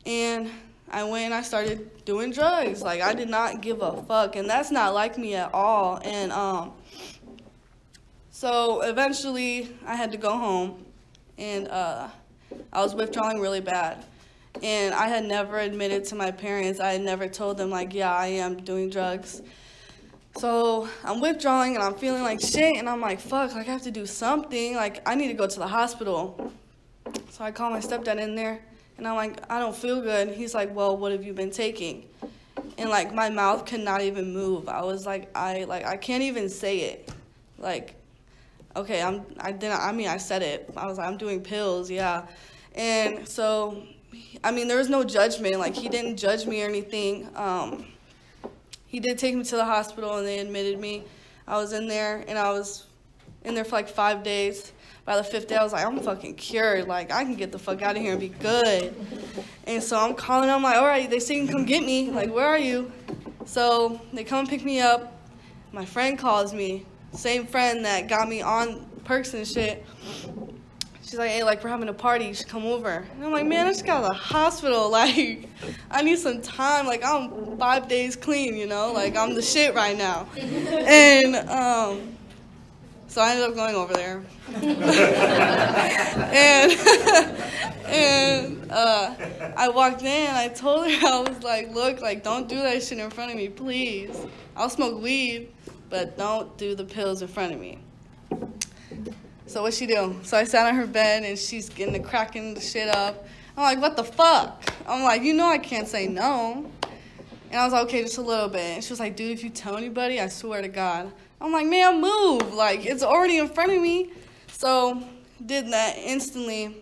and 0.06 0.50
I 0.90 1.04
went 1.04 1.32
I 1.32 1.42
started 1.42 2.04
doing 2.04 2.32
drugs. 2.32 2.82
Like 2.82 3.00
I 3.00 3.14
did 3.14 3.28
not 3.28 3.60
give 3.60 3.82
a 3.82 4.02
fuck, 4.02 4.36
and 4.36 4.48
that's 4.48 4.70
not 4.70 4.94
like 4.94 5.16
me 5.18 5.34
at 5.34 5.54
all. 5.54 6.00
And 6.02 6.32
um, 6.32 6.72
So 8.40 8.80
eventually, 8.80 9.68
I 9.84 9.94
had 9.94 10.12
to 10.12 10.16
go 10.16 10.30
home, 10.30 10.86
and 11.36 11.68
uh, 11.68 12.08
I 12.72 12.82
was 12.82 12.94
withdrawing 12.94 13.38
really 13.38 13.60
bad. 13.60 14.02
And 14.62 14.94
I 14.94 15.08
had 15.08 15.26
never 15.26 15.58
admitted 15.58 16.06
to 16.06 16.14
my 16.14 16.30
parents, 16.30 16.80
I 16.80 16.92
had 16.92 17.02
never 17.02 17.28
told 17.28 17.58
them, 17.58 17.68
like, 17.68 17.92
yeah, 17.92 18.14
I 18.14 18.28
am 18.28 18.56
doing 18.56 18.88
drugs. 18.88 19.42
So 20.38 20.88
I'm 21.04 21.20
withdrawing 21.20 21.74
and 21.74 21.84
I'm 21.84 21.96
feeling 21.96 22.22
like 22.22 22.40
shit, 22.40 22.78
and 22.78 22.88
I'm 22.88 23.02
like, 23.02 23.20
fuck, 23.20 23.54
like, 23.54 23.68
I 23.68 23.72
have 23.72 23.82
to 23.82 23.90
do 23.90 24.06
something. 24.06 24.74
Like, 24.74 25.06
I 25.06 25.14
need 25.14 25.28
to 25.28 25.34
go 25.34 25.46
to 25.46 25.58
the 25.58 25.68
hospital. 25.68 26.50
So 27.28 27.44
I 27.44 27.50
call 27.50 27.68
my 27.70 27.80
stepdad 27.80 28.18
in 28.18 28.36
there, 28.36 28.62
and 29.00 29.08
I'm 29.08 29.16
like, 29.16 29.50
I 29.50 29.58
don't 29.58 29.74
feel 29.74 30.02
good. 30.02 30.28
He's 30.28 30.54
like, 30.54 30.74
well, 30.74 30.94
what 30.94 31.10
have 31.10 31.24
you 31.24 31.32
been 31.32 31.50
taking? 31.50 32.04
And 32.76 32.90
like 32.90 33.14
my 33.14 33.30
mouth 33.30 33.64
could 33.64 33.80
not 33.80 34.02
even 34.02 34.34
move. 34.34 34.68
I 34.68 34.82
was 34.82 35.06
like, 35.06 35.30
I 35.34 35.64
like 35.64 35.86
I 35.86 35.96
can't 35.96 36.22
even 36.22 36.50
say 36.50 36.80
it. 36.80 37.10
Like, 37.56 37.94
okay, 38.76 39.02
I'm 39.02 39.22
I 39.40 39.52
didn't 39.52 39.80
I 39.80 39.92
mean 39.92 40.08
I 40.08 40.18
said 40.18 40.42
it. 40.42 40.70
I 40.76 40.86
was 40.86 40.98
like, 40.98 41.08
I'm 41.08 41.16
doing 41.16 41.40
pills, 41.40 41.90
yeah. 41.90 42.26
And 42.74 43.26
so 43.26 43.82
I 44.44 44.50
mean, 44.50 44.68
there 44.68 44.76
was 44.76 44.90
no 44.90 45.02
judgment. 45.02 45.58
Like, 45.58 45.74
he 45.74 45.88
didn't 45.88 46.18
judge 46.18 46.46
me 46.46 46.62
or 46.62 46.68
anything. 46.68 47.28
Um, 47.34 47.86
he 48.86 49.00
did 49.00 49.18
take 49.18 49.34
me 49.34 49.44
to 49.44 49.56
the 49.56 49.64
hospital 49.64 50.18
and 50.18 50.26
they 50.26 50.40
admitted 50.40 50.78
me. 50.78 51.04
I 51.46 51.56
was 51.56 51.72
in 51.72 51.88
there 51.88 52.22
and 52.28 52.38
I 52.38 52.50
was 52.52 52.84
in 53.44 53.54
there 53.54 53.64
for 53.64 53.76
like 53.76 53.88
five 53.88 54.22
days. 54.22 54.72
By 55.04 55.16
the 55.16 55.24
fifth 55.24 55.48
day, 55.48 55.56
I 55.56 55.64
was 55.64 55.72
like, 55.72 55.84
I'm 55.84 55.98
fucking 55.98 56.34
cured. 56.34 56.86
Like, 56.86 57.10
I 57.10 57.24
can 57.24 57.34
get 57.34 57.52
the 57.52 57.58
fuck 57.58 57.82
out 57.82 57.96
of 57.96 58.02
here 58.02 58.12
and 58.12 58.20
be 58.20 58.28
good. 58.28 58.94
And 59.64 59.82
so 59.82 59.98
I'm 59.98 60.14
calling. 60.14 60.50
I'm 60.50 60.62
like, 60.62 60.76
all 60.76 60.86
right, 60.86 61.08
they 61.08 61.18
say 61.18 61.36
you 61.36 61.46
can 61.46 61.52
come 61.52 61.64
get 61.64 61.84
me. 61.84 62.10
Like, 62.10 62.32
where 62.32 62.46
are 62.46 62.58
you? 62.58 62.92
So 63.46 64.00
they 64.12 64.24
come 64.24 64.46
pick 64.46 64.64
me 64.64 64.80
up. 64.80 65.12
My 65.72 65.84
friend 65.84 66.18
calls 66.18 66.52
me. 66.52 66.86
Same 67.12 67.46
friend 67.46 67.84
that 67.84 68.08
got 68.08 68.28
me 68.28 68.42
on 68.42 68.86
perks 69.04 69.34
and 69.34 69.46
shit. 69.46 69.84
She's 71.02 71.18
like, 71.18 71.30
hey, 71.30 71.42
like, 71.42 71.64
we're 71.64 71.70
having 71.70 71.88
a 71.88 71.92
party. 71.92 72.26
You 72.26 72.34
should 72.34 72.46
come 72.46 72.64
over. 72.64 73.04
And 73.14 73.24
I'm 73.24 73.32
like, 73.32 73.44
man, 73.44 73.66
I 73.66 73.70
just 73.70 73.84
got 73.84 74.04
out 74.04 74.04
of 74.04 74.08
the 74.10 74.14
hospital. 74.14 74.90
Like, 75.00 75.48
I 75.90 76.02
need 76.02 76.18
some 76.18 76.40
time. 76.40 76.86
Like, 76.86 77.02
I'm 77.04 77.56
five 77.58 77.88
days 77.88 78.14
clean, 78.14 78.56
you 78.56 78.66
know? 78.66 78.92
Like, 78.92 79.16
I'm 79.16 79.34
the 79.34 79.42
shit 79.42 79.74
right 79.74 79.98
now. 79.98 80.28
And, 80.36 81.34
um, 81.34 82.16
so 83.10 83.20
I 83.20 83.32
ended 83.32 83.50
up 83.50 83.56
going 83.56 83.74
over 83.74 83.92
there. 83.92 84.22
and, 84.54 84.62
and, 87.86 88.70
uh, 88.70 89.14
I 89.56 89.68
walked 89.68 90.02
in. 90.02 90.30
I 90.30 90.46
told 90.46 90.88
her, 90.88 91.06
I 91.08 91.20
was 91.28 91.42
like, 91.42 91.74
look, 91.74 92.00
like, 92.00 92.22
don't 92.22 92.48
do 92.48 92.54
that 92.54 92.80
shit 92.84 92.98
in 92.98 93.10
front 93.10 93.32
of 93.32 93.36
me, 93.36 93.48
please. 93.48 94.16
I'll 94.56 94.70
smoke 94.70 95.02
weed, 95.02 95.48
but 95.88 96.16
don't 96.16 96.56
do 96.56 96.76
the 96.76 96.84
pills 96.84 97.20
in 97.20 97.26
front 97.26 97.52
of 97.52 97.58
me. 97.58 97.80
So 99.46 99.62
what 99.62 99.74
she 99.74 99.86
do? 99.86 100.16
So 100.22 100.36
I 100.36 100.44
sat 100.44 100.68
on 100.68 100.76
her 100.76 100.86
bed 100.86 101.24
and 101.24 101.36
she's 101.36 101.68
getting 101.68 101.92
the 101.92 101.98
cracking 101.98 102.54
the 102.54 102.60
shit 102.60 102.94
up. 102.94 103.26
I'm 103.56 103.64
like, 103.64 103.80
what 103.80 103.96
the 103.96 104.04
fuck? 104.04 104.62
I'm 104.86 105.02
like, 105.02 105.22
you 105.22 105.34
know 105.34 105.48
I 105.48 105.58
can't 105.58 105.88
say 105.88 106.06
no. 106.06 106.70
And 107.50 107.58
I 107.60 107.64
was 107.64 107.72
like, 107.72 107.86
okay, 107.86 108.02
just 108.02 108.18
a 108.18 108.22
little 108.22 108.48
bit. 108.48 108.60
And 108.60 108.84
she 108.84 108.92
was 108.92 109.00
like, 109.00 109.16
dude, 109.16 109.32
if 109.32 109.42
you 109.42 109.50
tell 109.50 109.76
anybody, 109.76 110.20
I 110.20 110.28
swear 110.28 110.62
to 110.62 110.68
God. 110.68 111.10
I'm 111.40 111.52
like, 111.52 111.66
man, 111.66 112.00
move. 112.00 112.52
Like, 112.52 112.84
it's 112.84 113.02
already 113.02 113.38
in 113.38 113.48
front 113.48 113.72
of 113.72 113.80
me. 113.80 114.10
So 114.48 115.02
did 115.44 115.72
that 115.72 115.96
instantly, 115.96 116.76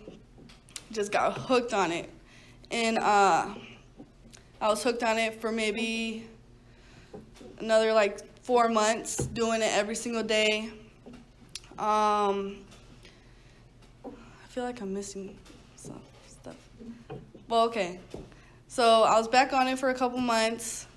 just 0.91 1.11
got 1.11 1.37
hooked 1.37 1.73
on 1.73 1.91
it. 1.91 2.09
And 2.71 2.97
uh, 2.99 3.53
I 4.61 4.67
was 4.67 4.83
hooked 4.83 5.03
on 5.03 5.17
it 5.17 5.39
for 5.39 5.51
maybe 5.51 6.27
another 7.59 7.93
like 7.93 8.19
four 8.43 8.67
months, 8.67 9.17
doing 9.27 9.61
it 9.61 9.71
every 9.71 9.95
single 9.95 10.23
day. 10.23 10.71
Um, 11.77 12.57
I 14.03 14.47
feel 14.49 14.65
like 14.65 14.81
I'm 14.81 14.93
missing 14.93 15.37
some 15.77 16.01
stuff. 16.27 16.57
Well, 17.47 17.63
okay. 17.65 17.99
So 18.67 19.03
I 19.03 19.17
was 19.17 19.27
back 19.29 19.53
on 19.53 19.67
it 19.67 19.79
for 19.79 19.89
a 19.89 19.95
couple 19.95 20.19
months. 20.19 20.87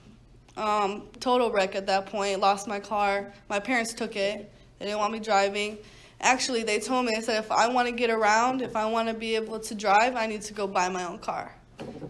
Um, 0.57 1.09
total 1.21 1.51
wreck 1.51 1.75
at 1.75 1.87
that 1.87 2.07
point. 2.07 2.41
Lost 2.41 2.69
my 2.69 2.81
car. 2.81 3.33
My 3.49 3.59
parents 3.59 3.93
took 3.95 4.17
it. 4.17 4.53
They 4.79 4.85
didn't 4.87 4.99
want 4.99 5.13
me 5.13 5.19
driving. 5.21 5.79
Actually, 6.21 6.63
they 6.63 6.79
told 6.79 7.07
me, 7.07 7.13
they 7.15 7.21
said, 7.21 7.43
if 7.43 7.51
I 7.51 7.69
want 7.69 7.89
to 7.89 7.93
get 7.93 8.11
around, 8.11 8.63
if 8.63 8.77
I 8.77 8.87
want 8.87 9.09
to 9.09 9.15
be 9.15 9.35
able 9.35 9.59
to 9.59 9.75
drive, 9.75 10.15
I 10.15 10.27
need 10.27 10.43
to 10.43 10.53
go 10.53 10.67
buy 10.67 10.89
my 10.89 11.05
own 11.05 11.19
car. 11.19 11.55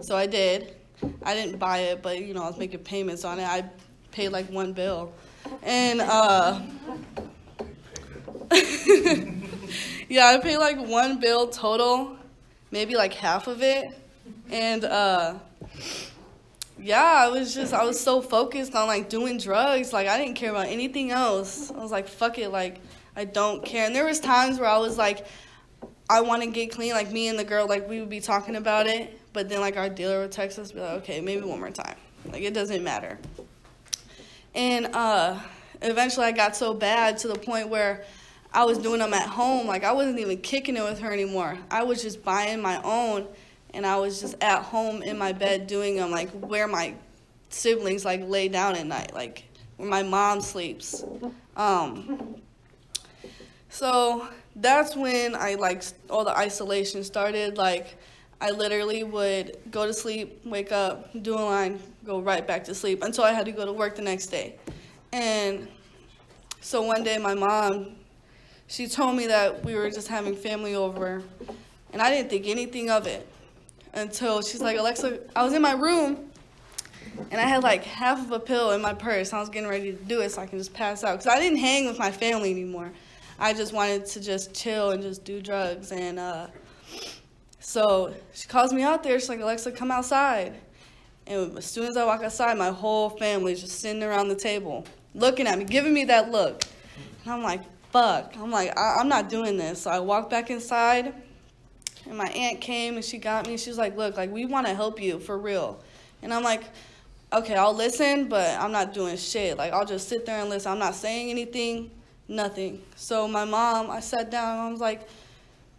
So 0.00 0.16
I 0.16 0.26
did. 0.26 0.74
I 1.22 1.34
didn't 1.34 1.58
buy 1.58 1.78
it, 1.78 2.02
but, 2.02 2.20
you 2.20 2.34
know, 2.34 2.42
I 2.42 2.48
was 2.48 2.58
making 2.58 2.80
payments 2.80 3.24
on 3.24 3.38
it. 3.38 3.44
I 3.44 3.64
paid 4.10 4.28
like 4.28 4.50
one 4.50 4.72
bill. 4.72 5.12
And, 5.62 6.00
uh, 6.00 6.60
yeah, 10.08 10.26
I 10.26 10.38
paid 10.42 10.58
like 10.58 10.78
one 10.78 11.18
bill 11.18 11.48
total, 11.48 12.16
maybe 12.70 12.94
like 12.94 13.14
half 13.14 13.46
of 13.46 13.62
it. 13.62 13.98
And 14.50 14.84
uh, 14.84 15.34
yeah, 16.82 17.14
I 17.16 17.28
was 17.28 17.54
just, 17.54 17.72
I 17.72 17.84
was 17.84 17.98
so 17.98 18.20
focused 18.20 18.74
on 18.74 18.86
like 18.86 19.08
doing 19.08 19.38
drugs. 19.38 19.92
Like, 19.92 20.08
I 20.08 20.18
didn't 20.18 20.34
care 20.34 20.50
about 20.50 20.66
anything 20.66 21.10
else. 21.10 21.70
I 21.70 21.78
was 21.78 21.90
like, 21.90 22.08
fuck 22.08 22.38
it. 22.38 22.50
Like, 22.50 22.80
I 23.16 23.24
don't 23.24 23.64
care. 23.64 23.86
And 23.86 23.94
there 23.94 24.04
was 24.04 24.20
times 24.20 24.58
where 24.58 24.68
I 24.68 24.78
was 24.78 24.98
like, 24.98 25.26
I 26.10 26.20
want 26.20 26.42
to 26.42 26.50
get 26.50 26.72
clean. 26.72 26.92
Like, 26.92 27.10
me 27.10 27.28
and 27.28 27.38
the 27.38 27.44
girl, 27.44 27.68
like, 27.68 27.88
we 27.88 28.00
would 28.00 28.10
be 28.10 28.20
talking 28.20 28.56
about 28.56 28.86
it. 28.86 29.18
But 29.32 29.48
then, 29.48 29.60
like, 29.60 29.76
our 29.76 29.88
dealer 29.88 30.20
would 30.20 30.32
text 30.32 30.58
us, 30.58 30.72
be 30.72 30.80
like, 30.80 31.02
okay, 31.02 31.20
maybe 31.20 31.42
one 31.42 31.58
more 31.58 31.70
time. 31.70 31.96
Like, 32.26 32.42
it 32.42 32.52
doesn't 32.52 32.82
matter. 32.82 33.18
And 34.54 34.86
uh, 34.92 35.38
eventually 35.80 36.26
I 36.26 36.32
got 36.32 36.56
so 36.56 36.74
bad 36.74 37.18
to 37.18 37.28
the 37.28 37.38
point 37.38 37.68
where 37.68 38.04
I 38.52 38.64
was 38.64 38.78
doing 38.78 38.98
them 38.98 39.14
at 39.14 39.28
home. 39.28 39.66
Like 39.66 39.84
I 39.84 39.92
wasn't 39.92 40.18
even 40.18 40.38
kicking 40.38 40.76
it 40.76 40.82
with 40.82 41.00
her 41.00 41.12
anymore. 41.12 41.58
I 41.70 41.84
was 41.84 42.02
just 42.02 42.22
buying 42.22 42.60
my 42.60 42.80
own, 42.82 43.26
and 43.74 43.86
I 43.86 43.96
was 43.98 44.20
just 44.20 44.34
at 44.40 44.62
home 44.62 45.02
in 45.02 45.18
my 45.18 45.32
bed 45.32 45.66
doing 45.66 45.96
them, 45.96 46.10
like 46.10 46.30
where 46.30 46.68
my 46.68 46.94
siblings 47.48 48.04
like 48.04 48.22
lay 48.26 48.48
down 48.48 48.76
at 48.76 48.86
night, 48.86 49.14
like 49.14 49.44
where 49.76 49.88
my 49.88 50.02
mom 50.02 50.40
sleeps. 50.40 51.04
Um, 51.56 52.36
so 53.68 54.28
that's 54.56 54.94
when 54.96 55.34
I 55.34 55.54
like 55.54 55.82
all 56.10 56.24
the 56.24 56.36
isolation 56.36 57.02
started. 57.04 57.56
Like 57.56 57.96
I 58.40 58.50
literally 58.50 59.04
would 59.04 59.56
go 59.70 59.86
to 59.86 59.94
sleep, 59.94 60.40
wake 60.44 60.72
up, 60.72 61.10
do 61.22 61.34
a 61.34 61.40
line, 61.40 61.80
go 62.04 62.20
right 62.20 62.46
back 62.46 62.64
to 62.64 62.74
sleep 62.74 63.02
until 63.02 63.24
I 63.24 63.32
had 63.32 63.46
to 63.46 63.52
go 63.52 63.64
to 63.64 63.72
work 63.72 63.96
the 63.96 64.02
next 64.02 64.26
day. 64.26 64.56
And 65.12 65.68
so 66.60 66.82
one 66.82 67.02
day 67.02 67.18
my 67.18 67.34
mom 67.34 67.96
she 68.72 68.86
told 68.86 69.16
me 69.16 69.26
that 69.26 69.62
we 69.66 69.74
were 69.74 69.90
just 69.90 70.08
having 70.08 70.34
family 70.34 70.74
over, 70.74 71.22
and 71.92 72.00
I 72.00 72.08
didn't 72.08 72.30
think 72.30 72.46
anything 72.46 72.88
of 72.88 73.06
it 73.06 73.28
until 73.94 74.42
she's 74.42 74.60
like, 74.60 74.78
Alexa, 74.78 75.20
I 75.36 75.42
was 75.42 75.52
in 75.52 75.62
my 75.62 75.72
room, 75.72 76.30
and 77.30 77.40
I 77.40 77.44
had 77.44 77.62
like 77.62 77.84
half 77.84 78.20
of 78.20 78.32
a 78.32 78.40
pill 78.40 78.72
in 78.72 78.80
my 78.80 78.94
purse. 78.94 79.32
I 79.32 79.40
was 79.40 79.48
getting 79.48 79.68
ready 79.68 79.92
to 79.92 80.04
do 80.04 80.20
it 80.20 80.30
so 80.30 80.42
I 80.42 80.46
can 80.46 80.58
just 80.58 80.72
pass 80.72 81.04
out 81.04 81.18
because 81.18 81.26
I 81.26 81.38
didn't 81.38 81.58
hang 81.58 81.86
with 81.86 81.98
my 81.98 82.10
family 82.10 82.50
anymore. 82.50 82.90
I 83.38 83.52
just 83.52 83.72
wanted 83.72 84.06
to 84.06 84.20
just 84.20 84.54
chill 84.54 84.90
and 84.90 85.02
just 85.02 85.24
do 85.24 85.42
drugs, 85.42 85.92
and 85.92 86.18
uh, 86.18 86.46
so 87.60 88.14
she 88.32 88.48
calls 88.48 88.72
me 88.72 88.82
out 88.82 89.02
there. 89.02 89.18
She's 89.18 89.28
like, 89.28 89.40
Alexa, 89.40 89.72
come 89.72 89.90
outside. 89.90 90.54
And 91.26 91.56
as 91.56 91.64
soon 91.64 91.84
as 91.84 91.96
I 91.96 92.04
walk 92.04 92.22
outside, 92.22 92.58
my 92.58 92.70
whole 92.70 93.10
family's 93.10 93.60
just 93.60 93.80
sitting 93.80 94.02
around 94.02 94.28
the 94.28 94.34
table, 94.34 94.84
looking 95.14 95.46
at 95.46 95.58
me, 95.58 95.64
giving 95.64 95.94
me 95.94 96.04
that 96.06 96.30
look. 96.30 96.64
And 97.24 97.32
I'm 97.32 97.42
like, 97.42 97.60
fuck. 97.92 98.34
I'm 98.36 98.50
like, 98.50 98.76
I- 98.76 99.00
am 99.00 99.08
not 99.08 99.28
doing 99.28 99.56
this. 99.56 99.82
So 99.82 99.90
I 99.90 100.00
walk 100.00 100.28
back 100.28 100.50
inside, 100.50 101.14
and 102.06 102.16
my 102.16 102.28
aunt 102.28 102.60
came 102.60 102.96
and 102.96 103.04
she 103.04 103.18
got 103.18 103.46
me. 103.46 103.56
She 103.56 103.70
was 103.70 103.78
like, 103.78 103.96
look, 103.96 104.16
like, 104.16 104.30
we 104.30 104.44
want 104.44 104.66
to 104.66 104.74
help 104.74 105.00
you 105.00 105.18
for 105.18 105.38
real. 105.38 105.80
And 106.22 106.32
I'm 106.32 106.42
like, 106.42 106.64
okay, 107.32 107.54
I'll 107.54 107.74
listen, 107.74 108.28
but 108.28 108.58
I'm 108.60 108.72
not 108.72 108.92
doing 108.92 109.16
shit. 109.16 109.56
Like, 109.56 109.72
I'll 109.72 109.86
just 109.86 110.08
sit 110.08 110.26
there 110.26 110.40
and 110.40 110.50
listen. 110.50 110.72
I'm 110.72 110.78
not 110.78 110.94
saying 110.94 111.30
anything, 111.30 111.90
nothing. 112.28 112.82
So 112.96 113.26
my 113.26 113.44
mom, 113.44 113.90
I 113.90 114.00
sat 114.00 114.30
down, 114.30 114.58
I 114.58 114.70
was 114.70 114.80
like, 114.80 115.08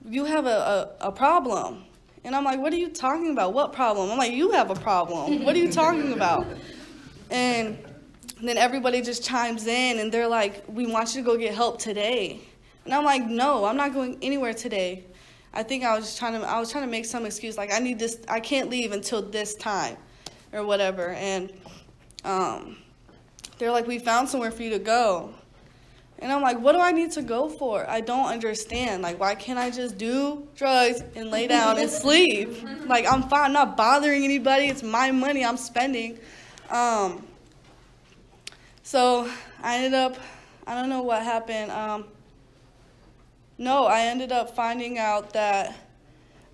you 0.07 0.25
have 0.25 0.45
a, 0.45 0.95
a, 1.01 1.07
a 1.07 1.11
problem. 1.11 1.83
And 2.23 2.35
I'm 2.35 2.43
like, 2.43 2.59
what 2.59 2.73
are 2.73 2.77
you 2.77 2.89
talking 2.89 3.31
about? 3.31 3.53
What 3.53 3.73
problem? 3.73 4.09
I'm 4.09 4.17
like, 4.17 4.31
you 4.31 4.51
have 4.51 4.69
a 4.69 4.75
problem. 4.75 5.43
What 5.43 5.55
are 5.55 5.59
you 5.59 5.71
talking 5.71 6.13
about? 6.13 6.47
And 7.29 7.77
and 8.43 8.49
then 8.49 8.57
everybody 8.57 9.01
just 9.01 9.23
chimes 9.23 9.67
in 9.67 9.99
and 9.99 10.11
they're 10.11 10.27
like, 10.27 10.65
we 10.67 10.85
want 10.85 11.15
you 11.15 11.21
to 11.21 11.25
go 11.25 11.37
get 11.37 11.53
help 11.55 11.79
today. 11.79 12.41
And 12.83 12.93
I'm 12.93 13.05
like, 13.05 13.25
no, 13.25 13.63
I'm 13.63 13.77
not 13.77 13.93
going 13.93 14.17
anywhere 14.21 14.53
today. 14.53 15.05
I 15.53 15.63
think 15.63 15.83
I 15.83 15.95
was 15.95 16.05
just 16.05 16.17
trying 16.17 16.39
to, 16.39 16.47
I 16.47 16.59
was 16.59 16.71
trying 16.71 16.83
to 16.83 16.89
make 16.89 17.05
some 17.05 17.25
excuse, 17.25 17.57
like 17.57 17.71
I 17.71 17.79
need 17.79 17.99
this, 17.99 18.19
I 18.27 18.39
can't 18.39 18.69
leave 18.69 18.91
until 18.91 19.21
this 19.21 19.55
time 19.55 19.97
or 20.51 20.65
whatever. 20.65 21.09
And 21.09 21.51
um, 22.25 22.77
they're 23.59 23.71
like, 23.71 23.85
we 23.85 23.99
found 23.99 24.29
somewhere 24.29 24.51
for 24.51 24.63
you 24.63 24.71
to 24.71 24.79
go. 24.79 25.33
And 26.19 26.31
I'm 26.31 26.41
like, 26.41 26.59
what 26.59 26.71
do 26.71 26.79
I 26.79 26.91
need 26.91 27.11
to 27.11 27.21
go 27.21 27.49
for? 27.49 27.87
I 27.89 27.99
don't 27.99 28.27
understand. 28.27 29.03
Like, 29.03 29.19
why 29.19 29.35
can't 29.35 29.59
I 29.59 29.69
just 29.69 29.97
do 29.97 30.47
drugs 30.55 31.03
and 31.15 31.29
lay 31.29 31.47
down 31.47 31.77
and 31.77 31.89
sleep? 31.89 32.49
Like, 32.85 33.05
I'm 33.05 33.23
fine. 33.23 33.47
I'm 33.47 33.53
not 33.53 33.75
bothering 33.75 34.23
anybody. 34.23 34.67
It's 34.67 34.83
my 34.83 35.11
money 35.11 35.43
I'm 35.43 35.57
spending. 35.57 36.17
Um, 36.69 37.25
so 38.83 39.29
I 39.61 39.77
ended 39.77 39.95
up, 39.95 40.17
I 40.65 40.75
don't 40.75 40.89
know 40.89 41.01
what 41.01 41.23
happened. 41.23 41.71
Um, 41.71 42.05
no, 43.63 43.85
I 43.85 44.01
ended 44.01 44.31
up 44.31 44.55
finding 44.55 44.99
out 44.99 45.33
that 45.33 45.73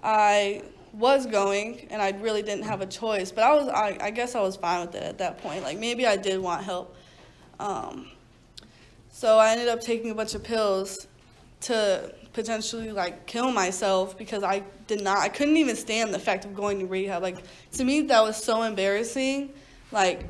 I 0.03 0.61
was 0.93 1.25
going 1.25 1.87
and 1.89 2.01
I 2.01 2.11
really 2.11 2.43
didn't 2.43 2.65
have 2.65 2.81
a 2.81 2.85
choice. 2.85 3.31
But 3.31 3.43
I 3.43 3.55
was, 3.55 3.67
I, 3.67 3.97
I 3.99 4.11
guess 4.11 4.35
I 4.35 4.41
was 4.41 4.55
fine 4.55 4.85
with 4.85 4.95
it 4.95 5.03
at 5.03 5.17
that 5.17 5.39
point. 5.39 5.63
Like 5.63 5.79
maybe 5.79 6.05
I 6.05 6.15
did 6.15 6.39
want 6.39 6.63
help. 6.63 6.95
Um, 7.59 8.07
so 9.11 9.39
I 9.39 9.51
ended 9.51 9.67
up 9.67 9.81
taking 9.81 10.11
a 10.11 10.15
bunch 10.15 10.35
of 10.35 10.43
pills 10.43 11.07
to 11.61 12.13
potentially 12.33 12.91
like 12.91 13.25
kill 13.25 13.51
myself 13.51 14.17
because 14.17 14.43
I 14.43 14.63
did 14.87 15.01
not, 15.01 15.17
I 15.17 15.29
couldn't 15.29 15.57
even 15.57 15.75
stand 15.75 16.13
the 16.13 16.19
fact 16.19 16.45
of 16.45 16.55
going 16.55 16.79
to 16.79 16.85
rehab. 16.85 17.23
Like 17.23 17.43
to 17.73 17.83
me, 17.83 18.01
that 18.01 18.21
was 18.21 18.41
so 18.41 18.61
embarrassing. 18.61 19.51
Like 19.91 20.25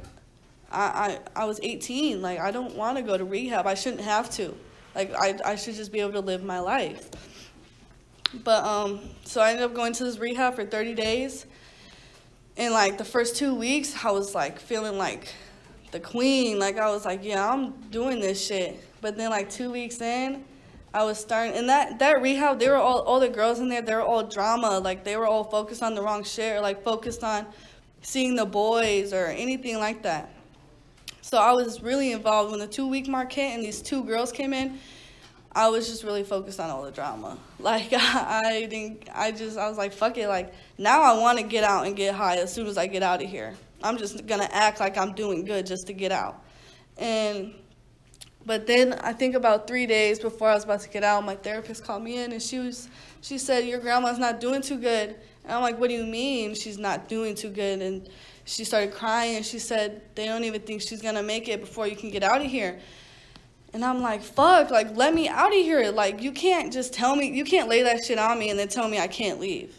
I, 0.71 1.19
I, 1.35 1.41
I 1.43 1.45
was 1.45 1.59
18. 1.61 2.21
Like 2.21 2.39
I 2.39 2.51
don't 2.51 2.75
want 2.75 2.97
to 2.97 3.03
go 3.03 3.17
to 3.17 3.25
rehab. 3.25 3.67
I 3.67 3.73
shouldn't 3.73 4.01
have 4.01 4.29
to. 4.31 4.55
Like 4.95 5.13
I, 5.13 5.37
I 5.45 5.55
should 5.55 5.75
just 5.75 5.91
be 5.91 5.99
able 5.99 6.13
to 6.13 6.19
live 6.19 6.43
my 6.43 6.59
life. 6.59 7.09
But 8.43 8.63
um, 8.63 8.99
so 9.23 9.41
I 9.41 9.51
ended 9.51 9.65
up 9.65 9.73
going 9.73 9.93
to 9.93 10.03
this 10.03 10.17
rehab 10.17 10.55
for 10.55 10.65
30 10.65 10.93
days. 10.93 11.45
And 12.57 12.73
like 12.73 12.97
the 12.97 13.05
first 13.05 13.37
two 13.37 13.55
weeks, 13.55 13.95
I 14.03 14.11
was 14.11 14.35
like 14.35 14.59
feeling 14.59 14.97
like 14.97 15.33
the 15.91 15.99
queen. 15.99 16.59
Like 16.59 16.77
I 16.77 16.89
was 16.89 17.05
like, 17.05 17.23
yeah, 17.23 17.51
I'm 17.51 17.71
doing 17.89 18.19
this 18.19 18.45
shit. 18.45 18.83
But 19.01 19.17
then 19.17 19.29
like 19.29 19.49
two 19.49 19.71
weeks 19.71 20.01
in, 20.01 20.43
I 20.93 21.03
was 21.03 21.19
starting, 21.19 21.55
and 21.55 21.69
that 21.69 21.99
that 21.99 22.21
rehab, 22.21 22.59
they 22.59 22.67
were 22.67 22.75
all 22.75 23.01
all 23.01 23.19
the 23.19 23.29
girls 23.29 23.59
in 23.59 23.69
there. 23.69 23.81
They 23.81 23.93
were 23.93 24.01
all 24.01 24.23
drama. 24.23 24.79
Like 24.79 25.03
they 25.03 25.15
were 25.17 25.27
all 25.27 25.43
focused 25.43 25.83
on 25.83 25.93
the 25.93 26.01
wrong 26.01 26.23
shit, 26.23 26.57
or 26.57 26.61
like 26.61 26.83
focused 26.83 27.23
on 27.23 27.45
seeing 28.01 28.35
the 28.35 28.45
boys 28.45 29.13
or 29.13 29.27
anything 29.27 29.77
like 29.77 30.03
that. 30.03 30.33
So 31.29 31.37
I 31.37 31.51
was 31.51 31.83
really 31.83 32.11
involved 32.11 32.49
when 32.49 32.59
the 32.59 32.65
two 32.65 32.87
week 32.87 33.07
mark 33.07 33.31
hit 33.31 33.53
and 33.53 33.63
these 33.63 33.83
two 33.83 34.03
girls 34.03 34.31
came 34.31 34.51
in. 34.51 34.79
I 35.51 35.69
was 35.69 35.87
just 35.87 36.03
really 36.03 36.23
focused 36.23 36.59
on 36.59 36.71
all 36.71 36.81
the 36.81 36.89
drama. 36.89 37.37
Like 37.59 37.89
I 37.93 38.65
didn't 38.67 39.07
I 39.13 39.31
just 39.31 39.55
I 39.55 39.69
was 39.69 39.77
like 39.77 39.93
fuck 39.93 40.17
it 40.17 40.27
like 40.27 40.55
now 40.79 41.03
I 41.03 41.19
want 41.19 41.37
to 41.37 41.43
get 41.43 41.63
out 41.63 41.85
and 41.85 41.95
get 41.95 42.15
high 42.15 42.37
as 42.37 42.51
soon 42.51 42.65
as 42.65 42.79
I 42.79 42.87
get 42.87 43.03
out 43.03 43.21
of 43.21 43.29
here. 43.29 43.53
I'm 43.83 43.99
just 43.99 44.27
to 44.27 44.55
act 44.55 44.79
like 44.79 44.97
I'm 44.97 45.13
doing 45.13 45.45
good 45.45 45.67
just 45.67 45.85
to 45.85 45.93
get 45.93 46.11
out. 46.11 46.43
And 46.97 47.53
but 48.45 48.67
then 48.67 48.93
I 48.93 49.13
think 49.13 49.35
about 49.35 49.67
3 49.67 49.85
days 49.85 50.19
before 50.19 50.49
I 50.49 50.55
was 50.55 50.63
about 50.63 50.81
to 50.81 50.89
get 50.89 51.03
out, 51.03 51.23
my 51.25 51.35
therapist 51.35 51.83
called 51.83 52.03
me 52.03 52.17
in 52.23 52.31
and 52.31 52.41
she 52.41 52.59
was 52.59 52.89
she 53.21 53.37
said 53.37 53.65
your 53.65 53.79
grandma's 53.79 54.19
not 54.19 54.39
doing 54.39 54.61
too 54.61 54.77
good. 54.77 55.15
And 55.43 55.53
I'm 55.53 55.61
like, 55.61 55.77
"What 55.79 55.89
do 55.89 55.95
you 55.95 56.05
mean 56.05 56.55
she's 56.55 56.77
not 56.77 57.09
doing 57.09 57.35
too 57.35 57.49
good?" 57.49 57.81
And 57.81 58.07
she 58.45 58.63
started 58.63 58.93
crying 58.93 59.35
and 59.35 59.45
she 59.45 59.59
said 59.59 60.01
they 60.15 60.25
don't 60.25 60.43
even 60.43 60.61
think 60.61 60.81
she's 60.81 61.01
to 61.01 61.23
make 61.23 61.47
it 61.47 61.59
before 61.59 61.87
you 61.87 61.95
can 61.95 62.09
get 62.09 62.23
out 62.23 62.41
of 62.41 62.47
here. 62.47 62.79
And 63.73 63.85
I'm 63.85 64.01
like, 64.01 64.23
fuck, 64.23 64.71
like, 64.71 64.95
let 64.95 65.13
me 65.13 65.27
out 65.27 65.49
of 65.49 65.53
here. 65.59 65.91
Like, 65.91 66.23
you 66.23 66.31
can't 66.31 66.73
just 66.73 66.91
tell 66.91 67.15
me, 67.15 67.31
you 67.31 67.43
can't 67.43 67.69
lay 67.69 67.83
that 67.83 68.03
shit 68.03 68.17
on 68.17 68.39
me 68.39 68.49
and 68.49 68.57
then 68.57 68.67
tell 68.67 68.87
me 68.87 68.97
I 68.97 69.07
can't 69.07 69.39
leave. 69.39 69.75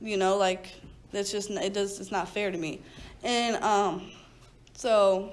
You 0.00 0.18
know, 0.18 0.36
like, 0.36 0.74
that's 1.12 1.32
just, 1.32 1.48
it 1.50 1.72
does, 1.72 1.98
it's 1.98 2.10
not 2.10 2.28
fair 2.28 2.50
to 2.50 2.58
me. 2.58 2.82
And 3.22 3.56
um, 3.64 4.10
so 4.74 5.32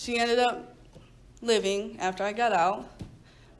she 0.00 0.18
ended 0.18 0.38
up 0.38 0.76
living 1.42 1.98
after 1.98 2.22
I 2.22 2.32
got 2.32 2.52
out. 2.52 2.86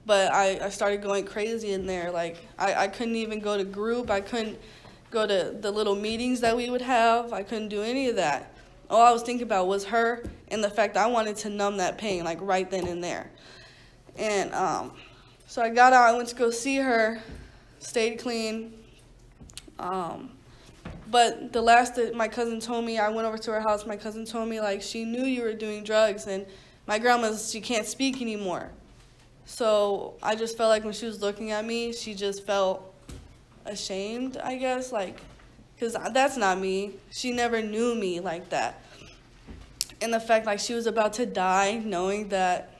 But 0.06 0.32
I, 0.32 0.58
I 0.64 0.68
started 0.70 1.02
going 1.02 1.26
crazy 1.26 1.72
in 1.72 1.86
there. 1.86 2.10
Like, 2.10 2.36
I, 2.58 2.74
I 2.74 2.88
couldn't 2.88 3.16
even 3.16 3.40
go 3.40 3.56
to 3.56 3.64
group. 3.64 4.10
I 4.10 4.20
couldn't 4.20 4.58
go 5.10 5.26
to 5.26 5.56
the 5.60 5.70
little 5.70 5.94
meetings 5.94 6.40
that 6.40 6.56
we 6.56 6.70
would 6.70 6.80
have. 6.80 7.32
I 7.32 7.42
couldn't 7.42 7.68
do 7.68 7.82
any 7.82 8.08
of 8.08 8.16
that 8.16 8.54
all 8.90 9.06
I 9.06 9.12
was 9.12 9.22
thinking 9.22 9.44
about 9.44 9.68
was 9.68 9.84
her 9.86 10.24
and 10.48 10.62
the 10.62 10.68
fact 10.68 10.96
I 10.96 11.06
wanted 11.06 11.36
to 11.36 11.48
numb 11.48 11.76
that 11.76 11.96
pain, 11.96 12.24
like 12.24 12.38
right 12.40 12.68
then 12.68 12.88
and 12.88 13.02
there. 13.02 13.30
And 14.16 14.52
um, 14.52 14.92
so 15.46 15.62
I 15.62 15.70
got 15.70 15.92
out, 15.92 16.12
I 16.12 16.16
went 16.16 16.28
to 16.30 16.34
go 16.34 16.50
see 16.50 16.76
her, 16.76 17.22
stayed 17.78 18.18
clean. 18.18 18.74
Um, 19.78 20.32
but 21.10 21.52
the 21.52 21.60
last 21.60 21.96
that 21.96 22.14
my 22.14 22.28
cousin 22.28 22.60
told 22.60 22.84
me, 22.84 22.98
I 22.98 23.08
went 23.08 23.26
over 23.26 23.38
to 23.38 23.50
her 23.52 23.60
house, 23.60 23.86
my 23.86 23.96
cousin 23.96 24.24
told 24.24 24.48
me, 24.48 24.60
like, 24.60 24.82
she 24.82 25.04
knew 25.04 25.24
you 25.24 25.42
were 25.42 25.52
doing 25.52 25.84
drugs, 25.84 26.26
and 26.26 26.46
my 26.86 26.98
grandma's, 26.98 27.50
she 27.50 27.60
can't 27.60 27.86
speak 27.86 28.20
anymore. 28.20 28.70
So 29.44 30.14
I 30.22 30.36
just 30.36 30.56
felt 30.56 30.68
like 30.68 30.84
when 30.84 30.92
she 30.92 31.06
was 31.06 31.20
looking 31.20 31.50
at 31.50 31.64
me, 31.64 31.92
she 31.92 32.14
just 32.14 32.46
felt 32.46 32.94
ashamed, 33.66 34.36
I 34.36 34.56
guess, 34.56 34.92
like, 34.92 35.18
because 35.74 35.96
that's 36.12 36.36
not 36.36 36.58
me. 36.60 36.92
She 37.10 37.32
never 37.32 37.62
knew 37.62 37.94
me 37.94 38.20
like 38.20 38.50
that. 38.50 38.82
And 40.02 40.12
the 40.12 40.20
fact 40.20 40.46
like 40.46 40.58
she 40.58 40.74
was 40.74 40.86
about 40.86 41.14
to 41.14 41.26
die 41.26 41.80
knowing 41.84 42.28
that 42.28 42.78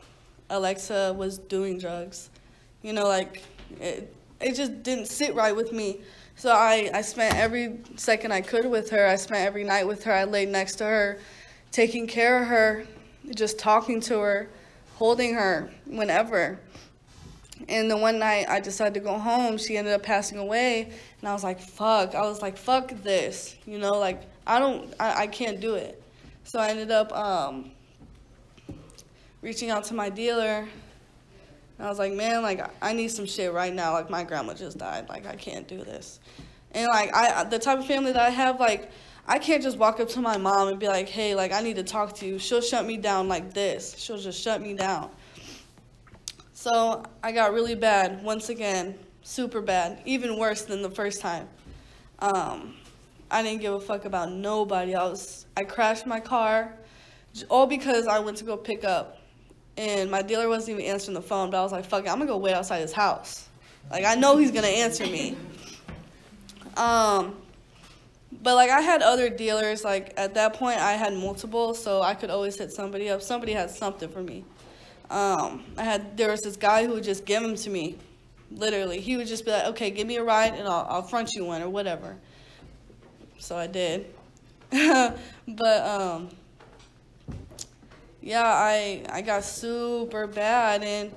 Alexa 0.48 1.14
was 1.16 1.38
doing 1.38 1.78
drugs, 1.78 2.30
you 2.82 2.92
know, 2.92 3.06
like 3.06 3.42
it, 3.80 4.14
it 4.40 4.54
just 4.54 4.82
didn't 4.82 5.06
sit 5.06 5.34
right 5.34 5.54
with 5.54 5.72
me. 5.72 6.00
So 6.40 6.50
I, 6.52 6.90
I 6.94 7.02
spent 7.02 7.34
every 7.34 7.80
second 7.96 8.32
I 8.32 8.40
could 8.40 8.64
with 8.64 8.88
her. 8.88 9.06
I 9.06 9.16
spent 9.16 9.44
every 9.44 9.62
night 9.62 9.86
with 9.86 10.04
her. 10.04 10.12
I 10.14 10.24
laid 10.24 10.48
next 10.48 10.76
to 10.76 10.84
her, 10.84 11.18
taking 11.70 12.06
care 12.06 12.40
of 12.40 12.48
her, 12.48 12.86
just 13.36 13.58
talking 13.58 14.00
to 14.00 14.20
her, 14.20 14.48
holding 14.94 15.34
her 15.34 15.70
whenever. 15.84 16.58
And 17.68 17.90
the 17.90 17.96
one 17.98 18.18
night 18.18 18.48
I 18.48 18.58
decided 18.58 18.94
to 18.94 19.00
go 19.00 19.18
home, 19.18 19.58
she 19.58 19.76
ended 19.76 19.92
up 19.92 20.02
passing 20.02 20.38
away. 20.38 20.90
And 21.20 21.28
I 21.28 21.34
was 21.34 21.44
like, 21.44 21.60
fuck. 21.60 22.14
I 22.14 22.22
was 22.22 22.40
like, 22.40 22.56
fuck 22.56 22.88
this. 23.02 23.56
You 23.66 23.78
know, 23.78 23.98
like, 23.98 24.22
I 24.46 24.58
don't, 24.58 24.94
I, 24.98 25.24
I 25.24 25.26
can't 25.26 25.60
do 25.60 25.74
it. 25.74 26.02
So 26.44 26.58
I 26.58 26.68
ended 26.68 26.90
up 26.90 27.12
um, 27.12 27.70
reaching 29.42 29.68
out 29.68 29.84
to 29.84 29.94
my 29.94 30.08
dealer. 30.08 30.66
And 31.80 31.86
I 31.86 31.88
was 31.88 31.98
like, 31.98 32.12
man, 32.12 32.42
like, 32.42 32.60
I 32.82 32.92
need 32.92 33.08
some 33.08 33.24
shit 33.24 33.54
right 33.54 33.72
now. 33.72 33.94
Like, 33.94 34.10
my 34.10 34.22
grandma 34.22 34.52
just 34.52 34.76
died. 34.76 35.08
Like, 35.08 35.26
I 35.26 35.34
can't 35.34 35.66
do 35.66 35.78
this. 35.78 36.20
And, 36.72 36.86
like, 36.88 37.10
I, 37.14 37.42
the 37.44 37.58
type 37.58 37.78
of 37.78 37.86
family 37.86 38.12
that 38.12 38.20
I 38.20 38.28
have, 38.28 38.60
like, 38.60 38.90
I 39.26 39.38
can't 39.38 39.62
just 39.62 39.78
walk 39.78 39.98
up 39.98 40.10
to 40.10 40.20
my 40.20 40.36
mom 40.36 40.68
and 40.68 40.78
be 40.78 40.88
like, 40.88 41.08
hey, 41.08 41.34
like, 41.34 41.52
I 41.52 41.62
need 41.62 41.76
to 41.76 41.82
talk 41.82 42.16
to 42.16 42.26
you. 42.26 42.38
She'll 42.38 42.60
shut 42.60 42.84
me 42.84 42.98
down 42.98 43.28
like 43.28 43.54
this. 43.54 43.96
She'll 43.96 44.18
just 44.18 44.42
shut 44.42 44.60
me 44.60 44.74
down. 44.74 45.10
So 46.52 47.02
I 47.22 47.32
got 47.32 47.54
really 47.54 47.76
bad 47.76 48.22
once 48.22 48.50
again, 48.50 48.98
super 49.22 49.62
bad, 49.62 50.02
even 50.04 50.38
worse 50.38 50.60
than 50.66 50.82
the 50.82 50.90
first 50.90 51.22
time. 51.22 51.48
Um, 52.18 52.74
I 53.30 53.42
didn't 53.42 53.62
give 53.62 53.72
a 53.72 53.80
fuck 53.80 54.04
about 54.04 54.30
nobody. 54.30 54.94
I 54.94 55.04
was 55.04 55.46
I 55.56 55.62
crashed 55.62 56.06
my 56.06 56.20
car, 56.20 56.74
all 57.48 57.66
because 57.66 58.06
I 58.06 58.18
went 58.18 58.36
to 58.36 58.44
go 58.44 58.58
pick 58.58 58.84
up, 58.84 59.19
and 59.80 60.10
my 60.10 60.20
dealer 60.20 60.46
wasn't 60.46 60.78
even 60.78 60.90
answering 60.90 61.14
the 61.14 61.22
phone. 61.22 61.50
But 61.50 61.60
I 61.60 61.62
was 61.62 61.72
like, 61.72 61.86
fuck 61.86 62.04
it, 62.04 62.08
I'm 62.08 62.18
gonna 62.18 62.26
go 62.26 62.36
wait 62.36 62.52
outside 62.52 62.80
his 62.80 62.92
house. 62.92 63.48
Like 63.90 64.04
I 64.04 64.14
know 64.14 64.36
he's 64.36 64.50
gonna 64.50 64.66
answer 64.66 65.04
me. 65.04 65.36
Um, 66.76 67.36
but 68.42 68.54
like 68.56 68.70
I 68.70 68.82
had 68.82 69.00
other 69.00 69.30
dealers. 69.30 69.82
Like 69.82 70.12
at 70.18 70.34
that 70.34 70.52
point, 70.54 70.78
I 70.78 70.92
had 70.92 71.14
multiple, 71.14 71.72
so 71.72 72.02
I 72.02 72.14
could 72.14 72.28
always 72.28 72.58
hit 72.58 72.72
somebody 72.72 73.08
up. 73.08 73.22
Somebody 73.22 73.52
had 73.52 73.70
something 73.70 74.10
for 74.10 74.22
me. 74.22 74.44
Um, 75.10 75.64
I 75.78 75.84
had 75.84 76.16
there 76.16 76.30
was 76.30 76.42
this 76.42 76.56
guy 76.56 76.86
who 76.86 76.92
would 76.92 77.04
just 77.04 77.24
give 77.24 77.42
them 77.42 77.56
to 77.56 77.70
me, 77.70 77.96
literally. 78.50 79.00
He 79.00 79.16
would 79.16 79.26
just 79.26 79.46
be 79.46 79.50
like, 79.50 79.64
"Okay, 79.68 79.90
give 79.90 80.06
me 80.06 80.16
a 80.16 80.22
ride, 80.22 80.54
and 80.54 80.68
I'll 80.68 80.86
I'll 80.90 81.02
front 81.02 81.32
you 81.32 81.46
one 81.46 81.62
or 81.62 81.70
whatever." 81.70 82.16
So 83.38 83.56
I 83.56 83.66
did, 83.66 84.12
but 84.70 85.86
um, 85.86 86.28
yeah, 88.22 88.44
I 88.44 89.04
I 89.10 89.22
got 89.22 89.44
super 89.44 90.26
bad, 90.26 90.82
and 90.82 91.12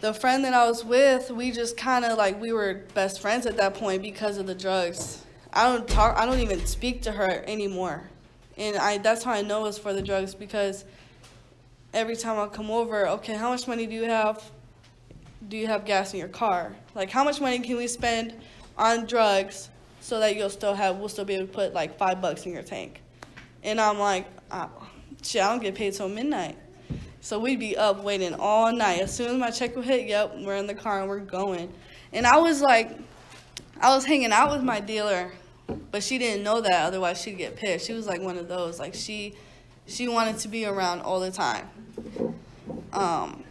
the 0.00 0.14
friend 0.14 0.44
that 0.44 0.54
I 0.54 0.66
was 0.66 0.84
with, 0.84 1.30
we 1.30 1.50
just 1.50 1.76
kind 1.76 2.04
of 2.04 2.16
like 2.16 2.40
we 2.40 2.52
were 2.52 2.82
best 2.94 3.20
friends 3.20 3.46
at 3.46 3.56
that 3.56 3.74
point 3.74 4.02
because 4.02 4.38
of 4.38 4.46
the 4.46 4.54
drugs. 4.54 5.24
I 5.52 5.64
don't 5.64 5.88
talk. 5.88 6.16
I 6.16 6.26
don't 6.26 6.38
even 6.40 6.64
speak 6.66 7.02
to 7.02 7.12
her 7.12 7.42
anymore, 7.46 8.08
and 8.56 8.76
I 8.76 8.98
that's 8.98 9.24
how 9.24 9.32
I 9.32 9.42
know 9.42 9.66
it's 9.66 9.78
for 9.78 9.92
the 9.92 10.02
drugs 10.02 10.34
because 10.34 10.84
every 11.92 12.16
time 12.16 12.38
I 12.38 12.46
come 12.46 12.70
over, 12.70 13.08
okay, 13.08 13.34
how 13.34 13.50
much 13.50 13.66
money 13.66 13.86
do 13.86 13.94
you 13.94 14.04
have? 14.04 14.50
Do 15.48 15.56
you 15.56 15.66
have 15.66 15.84
gas 15.84 16.12
in 16.12 16.20
your 16.20 16.28
car? 16.28 16.74
Like, 16.94 17.10
how 17.10 17.24
much 17.24 17.40
money 17.40 17.58
can 17.60 17.76
we 17.76 17.86
spend 17.86 18.34
on 18.76 19.06
drugs 19.06 19.70
so 20.00 20.20
that 20.20 20.36
you'll 20.36 20.50
still 20.50 20.74
have, 20.74 20.96
we'll 20.96 21.08
still 21.08 21.24
be 21.24 21.34
able 21.34 21.46
to 21.46 21.52
put 21.52 21.74
like 21.74 21.98
five 21.98 22.20
bucks 22.20 22.46
in 22.46 22.52
your 22.52 22.62
tank? 22.62 23.02
And 23.62 23.80
I'm 23.80 23.98
like, 23.98 24.26
oh, 24.50 24.70
shit, 25.22 25.42
I 25.42 25.50
don't 25.50 25.62
get 25.62 25.74
paid 25.74 25.92
till 25.94 26.08
midnight. 26.08 26.56
So 27.20 27.38
we'd 27.38 27.60
be 27.60 27.76
up 27.76 28.02
waiting 28.02 28.34
all 28.34 28.72
night. 28.72 29.00
As 29.00 29.14
soon 29.14 29.28
as 29.28 29.36
my 29.36 29.50
check 29.50 29.76
would 29.76 29.84
hit, 29.84 30.08
yep, 30.08 30.34
we're 30.38 30.56
in 30.56 30.66
the 30.66 30.74
car 30.74 31.00
and 31.00 31.08
we're 31.08 31.20
going. 31.20 31.72
And 32.12 32.26
I 32.26 32.38
was 32.38 32.60
like, 32.60 32.98
I 33.80 33.94
was 33.94 34.04
hanging 34.04 34.32
out 34.32 34.50
with 34.50 34.62
my 34.62 34.80
dealer, 34.80 35.32
but 35.90 36.02
she 36.02 36.18
didn't 36.18 36.42
know 36.42 36.60
that. 36.60 36.86
Otherwise, 36.86 37.20
she'd 37.20 37.36
get 37.36 37.56
pissed. 37.56 37.86
She 37.86 37.92
was 37.92 38.06
like 38.06 38.20
one 38.22 38.38
of 38.38 38.48
those. 38.48 38.78
Like 38.78 38.94
she, 38.94 39.34
she 39.86 40.08
wanted 40.08 40.38
to 40.38 40.48
be 40.48 40.64
around 40.64 41.00
all 41.00 41.20
the 41.20 41.30
time. 41.30 41.68
Um, 42.92 43.44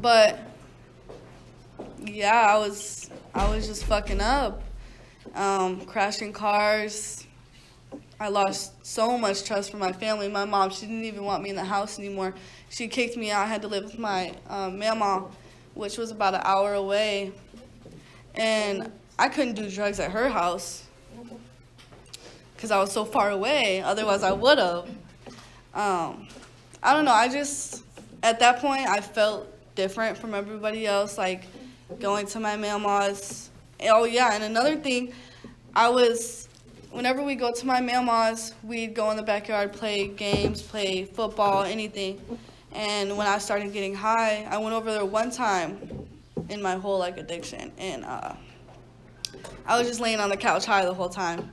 but 0.00 0.38
yeah, 2.04 2.46
I 2.48 2.58
was 2.58 3.10
I 3.34 3.48
was 3.54 3.66
just 3.66 3.84
fucking 3.84 4.20
up, 4.20 4.62
um, 5.34 5.84
crashing 5.84 6.32
cars. 6.32 7.26
I 8.20 8.28
lost 8.28 8.84
so 8.84 9.16
much 9.16 9.44
trust 9.44 9.70
from 9.70 9.80
my 9.80 9.92
family. 9.92 10.28
My 10.28 10.44
mom, 10.44 10.70
she 10.70 10.86
didn't 10.86 11.04
even 11.04 11.24
want 11.24 11.42
me 11.42 11.50
in 11.50 11.56
the 11.56 11.64
house 11.64 11.98
anymore. 11.98 12.34
She 12.68 12.88
kicked 12.88 13.16
me 13.16 13.30
out. 13.30 13.44
I 13.44 13.46
had 13.46 13.62
to 13.62 13.68
live 13.68 13.84
with 13.84 13.98
my 13.98 14.34
um, 14.48 14.78
mama 14.78 15.28
which 15.78 15.96
was 15.96 16.10
about 16.10 16.34
an 16.34 16.40
hour 16.42 16.74
away, 16.74 17.30
and 18.34 18.90
I 19.16 19.28
couldn't 19.28 19.54
do 19.54 19.70
drugs 19.70 20.00
at 20.00 20.10
her 20.10 20.28
house 20.28 20.84
because 22.56 22.72
I 22.72 22.80
was 22.80 22.90
so 22.90 23.04
far 23.04 23.30
away. 23.30 23.80
Otherwise, 23.80 24.24
I 24.24 24.32
would 24.32 24.58
have. 24.58 24.88
Um, 25.74 26.26
I 26.82 26.94
don't 26.94 27.04
know. 27.04 27.12
I 27.12 27.28
just 27.28 27.84
at 28.24 28.40
that 28.40 28.58
point 28.58 28.88
I 28.88 29.00
felt 29.00 29.46
different 29.76 30.18
from 30.18 30.34
everybody 30.34 30.84
else. 30.84 31.16
Like 31.16 31.44
going 32.00 32.26
to 32.26 32.40
my 32.40 32.56
mama's. 32.56 33.50
Oh 33.82 34.04
yeah, 34.04 34.34
and 34.34 34.42
another 34.42 34.74
thing, 34.74 35.12
I 35.76 35.90
was 35.90 36.47
whenever 36.90 37.22
we 37.22 37.34
go 37.34 37.52
to 37.52 37.66
my 37.66 37.80
mama's, 37.80 38.54
we'd 38.62 38.94
go 38.94 39.10
in 39.10 39.16
the 39.16 39.22
backyard, 39.22 39.72
play 39.72 40.08
games, 40.08 40.62
play 40.62 41.04
football, 41.04 41.62
anything. 41.62 42.20
And 42.72 43.16
when 43.16 43.26
I 43.26 43.38
started 43.38 43.72
getting 43.72 43.94
high, 43.94 44.46
I 44.50 44.58
went 44.58 44.74
over 44.74 44.92
there 44.92 45.04
one 45.04 45.30
time 45.30 46.06
in 46.48 46.62
my 46.62 46.76
whole 46.76 46.98
like 46.98 47.18
addiction, 47.18 47.72
and 47.78 48.04
uh, 48.04 48.34
I 49.66 49.78
was 49.78 49.86
just 49.86 50.00
laying 50.00 50.20
on 50.20 50.30
the 50.30 50.36
couch 50.36 50.64
high 50.64 50.84
the 50.84 50.94
whole 50.94 51.08
time. 51.08 51.52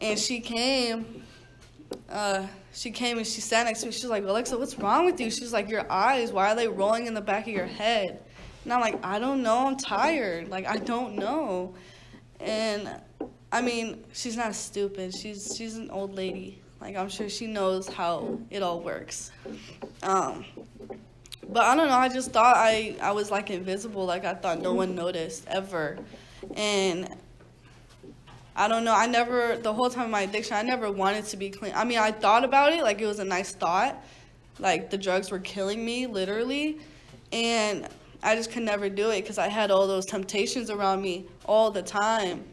And 0.00 0.18
she 0.18 0.40
came, 0.40 1.22
uh, 2.08 2.46
she 2.72 2.90
came 2.90 3.18
and 3.18 3.26
she 3.26 3.40
sat 3.40 3.64
next 3.64 3.80
to 3.80 3.86
me. 3.86 3.92
She's 3.92 4.04
like, 4.04 4.24
Alexa, 4.24 4.58
what's 4.58 4.78
wrong 4.78 5.06
with 5.06 5.20
you? 5.20 5.30
She's 5.30 5.52
like, 5.52 5.68
your 5.68 5.90
eyes, 5.90 6.32
why 6.32 6.50
are 6.50 6.56
they 6.56 6.68
rolling 6.68 7.06
in 7.06 7.14
the 7.14 7.20
back 7.20 7.46
of 7.46 7.52
your 7.52 7.66
head? 7.66 8.20
And 8.64 8.72
I'm 8.72 8.80
like, 8.80 9.04
I 9.04 9.18
don't 9.18 9.42
know, 9.42 9.66
I'm 9.66 9.76
tired. 9.76 10.48
Like, 10.48 10.66
I 10.66 10.76
don't 10.76 11.16
know. 11.16 11.74
And 12.40 12.88
I 13.54 13.60
mean, 13.60 14.04
she's 14.12 14.36
not 14.36 14.52
stupid. 14.56 15.14
She's 15.14 15.54
she's 15.56 15.76
an 15.76 15.88
old 15.88 16.16
lady. 16.16 16.60
Like 16.80 16.96
I'm 16.96 17.08
sure 17.08 17.28
she 17.28 17.46
knows 17.46 17.86
how 17.86 18.40
it 18.50 18.64
all 18.64 18.80
works. 18.80 19.30
Um, 20.02 20.44
but 21.48 21.62
I 21.62 21.76
don't 21.76 21.86
know. 21.86 21.94
I 21.94 22.08
just 22.08 22.32
thought 22.32 22.56
I 22.56 22.96
I 23.00 23.12
was 23.12 23.30
like 23.30 23.50
invisible. 23.50 24.06
Like 24.06 24.24
I 24.24 24.34
thought 24.34 24.60
no 24.60 24.74
one 24.74 24.96
noticed 24.96 25.44
ever, 25.46 26.00
and 26.56 27.08
I 28.56 28.66
don't 28.66 28.82
know. 28.82 28.92
I 28.92 29.06
never 29.06 29.56
the 29.56 29.72
whole 29.72 29.88
time 29.88 30.06
of 30.06 30.10
my 30.10 30.22
addiction. 30.22 30.56
I 30.56 30.62
never 30.62 30.90
wanted 30.90 31.24
to 31.26 31.36
be 31.36 31.50
clean. 31.50 31.74
I 31.76 31.84
mean, 31.84 31.98
I 31.98 32.10
thought 32.10 32.42
about 32.42 32.72
it. 32.72 32.82
Like 32.82 33.00
it 33.00 33.06
was 33.06 33.20
a 33.20 33.24
nice 33.24 33.52
thought. 33.52 34.04
Like 34.58 34.90
the 34.90 34.98
drugs 34.98 35.30
were 35.30 35.38
killing 35.38 35.84
me 35.84 36.08
literally, 36.08 36.80
and 37.32 37.86
I 38.20 38.34
just 38.34 38.50
could 38.50 38.64
never 38.64 38.88
do 38.88 39.10
it 39.10 39.20
because 39.20 39.38
I 39.38 39.46
had 39.46 39.70
all 39.70 39.86
those 39.86 40.06
temptations 40.06 40.70
around 40.70 41.02
me 41.02 41.26
all 41.46 41.70
the 41.70 41.82
time. 41.82 42.46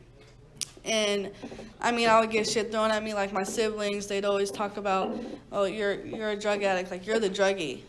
And 0.84 1.32
I 1.80 1.92
mean, 1.92 2.10
I 2.10 2.20
would 2.20 2.32
get 2.32 2.48
shit 2.48 2.72
thrown 2.72 2.92
at 2.92 3.04
me. 3.04 3.14
Like 3.14 3.34
my 3.34 3.44
siblings, 3.44 4.08
they'd 4.08 4.26
always 4.26 4.52
talk 4.52 4.78
about, 4.78 5.18
"Oh, 5.52 5.66
you're 5.66 6.06
you're 6.06 6.30
a 6.32 6.36
drug 6.36 6.64
addict. 6.64 6.92
Like 6.92 7.06
you're 7.06 7.20
the 7.20 7.30
druggie." 7.30 7.82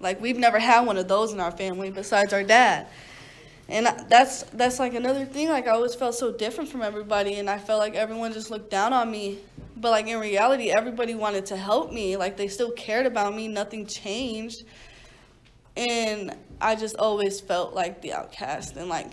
Like 0.00 0.20
we've 0.20 0.36
never 0.36 0.58
had 0.58 0.86
one 0.86 0.98
of 0.98 1.08
those 1.08 1.32
in 1.32 1.40
our 1.40 1.50
family 1.50 1.90
besides 1.90 2.32
our 2.32 2.42
dad. 2.42 2.86
And 3.68 3.86
that's 4.08 4.44
that's 4.44 4.78
like 4.78 4.94
another 4.94 5.24
thing. 5.24 5.48
Like 5.48 5.66
I 5.66 5.70
always 5.70 5.94
felt 5.94 6.14
so 6.14 6.32
different 6.32 6.70
from 6.70 6.82
everybody, 6.82 7.34
and 7.34 7.50
I 7.50 7.58
felt 7.58 7.80
like 7.80 7.94
everyone 7.94 8.32
just 8.32 8.50
looked 8.50 8.70
down 8.70 8.92
on 8.92 9.10
me. 9.10 9.38
But 9.76 9.90
like 9.90 10.06
in 10.06 10.18
reality, 10.20 10.70
everybody 10.70 11.14
wanted 11.14 11.46
to 11.46 11.56
help 11.56 11.92
me. 11.92 12.16
Like 12.16 12.36
they 12.36 12.48
still 12.48 12.70
cared 12.72 13.06
about 13.06 13.34
me. 13.34 13.48
Nothing 13.48 13.86
changed. 13.86 14.64
And 15.76 16.34
I 16.60 16.74
just 16.74 16.96
always 16.96 17.40
felt 17.40 17.74
like 17.74 18.00
the 18.02 18.12
outcast. 18.12 18.76
And 18.76 18.88
like 18.88 19.12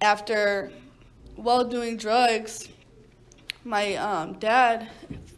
after 0.00 0.72
while 1.36 1.64
doing 1.64 1.96
drugs, 1.96 2.68
my 3.64 3.94
um, 3.96 4.34
dad 4.34 4.88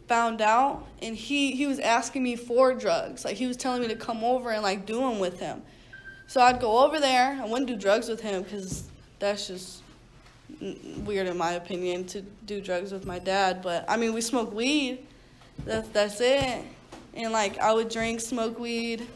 found 0.07 0.41
out 0.41 0.87
and 1.01 1.15
he, 1.15 1.51
he 1.51 1.67
was 1.67 1.79
asking 1.79 2.23
me 2.23 2.35
for 2.35 2.73
drugs. 2.73 3.23
Like 3.25 3.35
he 3.35 3.47
was 3.47 3.57
telling 3.57 3.81
me 3.81 3.87
to 3.89 3.95
come 3.95 4.23
over 4.23 4.49
and 4.49 4.63
like 4.63 4.85
do 4.85 4.99
them 4.99 5.19
with 5.19 5.39
him. 5.39 5.61
So 6.27 6.41
I'd 6.41 6.59
go 6.59 6.85
over 6.85 6.99
there. 6.99 7.39
I 7.41 7.45
wouldn't 7.45 7.67
do 7.67 7.75
drugs 7.75 8.07
with 8.07 8.21
him 8.21 8.43
because 8.43 8.83
that's 9.19 9.47
just 9.47 9.81
weird 11.05 11.27
in 11.27 11.37
my 11.37 11.53
opinion 11.53 12.05
to 12.05 12.21
do 12.45 12.61
drugs 12.61 12.91
with 12.91 13.05
my 13.05 13.19
dad. 13.19 13.61
But 13.61 13.85
I 13.87 13.97
mean, 13.97 14.13
we 14.13 14.21
smoke 14.21 14.53
weed. 14.53 15.05
That's 15.65 15.87
that's 15.89 16.21
it. 16.21 16.63
And 17.13 17.33
like 17.33 17.57
I 17.59 17.73
would 17.73 17.89
drink, 17.89 18.21
smoke 18.21 18.59
weed, 18.59 19.07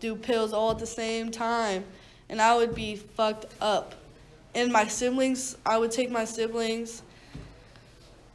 do 0.00 0.14
pills 0.14 0.52
all 0.52 0.70
at 0.70 0.78
the 0.78 0.86
same 0.86 1.30
time, 1.30 1.84
and 2.28 2.40
I 2.40 2.56
would 2.56 2.74
be 2.74 2.96
fucked 2.96 3.46
up 3.60 3.94
and 4.54 4.72
my 4.72 4.86
siblings, 4.86 5.56
I 5.64 5.78
would 5.78 5.90
take 5.90 6.10
my 6.10 6.24
siblings 6.24 7.02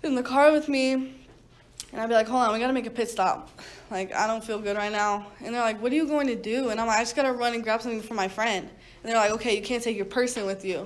in 0.03 0.15
the 0.15 0.23
car 0.23 0.51
with 0.51 0.67
me, 0.67 0.93
and 0.93 2.01
I'd 2.01 2.07
be 2.07 2.13
like, 2.13 2.27
hold 2.27 2.43
on, 2.43 2.53
we 2.53 2.59
gotta 2.59 2.73
make 2.73 2.85
a 2.85 2.91
pit 2.91 3.09
stop. 3.09 3.49
Like, 3.89 4.13
I 4.13 4.27
don't 4.27 4.43
feel 4.43 4.59
good 4.59 4.75
right 4.75 4.91
now. 4.91 5.27
And 5.43 5.53
they're 5.55 5.61
like, 5.61 5.81
what 5.81 5.91
are 5.91 5.95
you 5.95 6.05
going 6.05 6.27
to 6.27 6.35
do? 6.35 6.69
And 6.69 6.79
I'm 6.79 6.87
like, 6.87 6.97
I 6.97 7.01
just 7.01 7.15
gotta 7.15 7.31
run 7.31 7.53
and 7.53 7.63
grab 7.63 7.81
something 7.81 8.01
for 8.01 8.13
my 8.13 8.27
friend. 8.27 8.69
And 9.03 9.11
they're 9.11 9.15
like, 9.15 9.31
okay, 9.31 9.55
you 9.55 9.61
can't 9.61 9.81
take 9.81 9.95
your 9.95 10.05
person 10.05 10.45
with 10.45 10.65
you. 10.65 10.79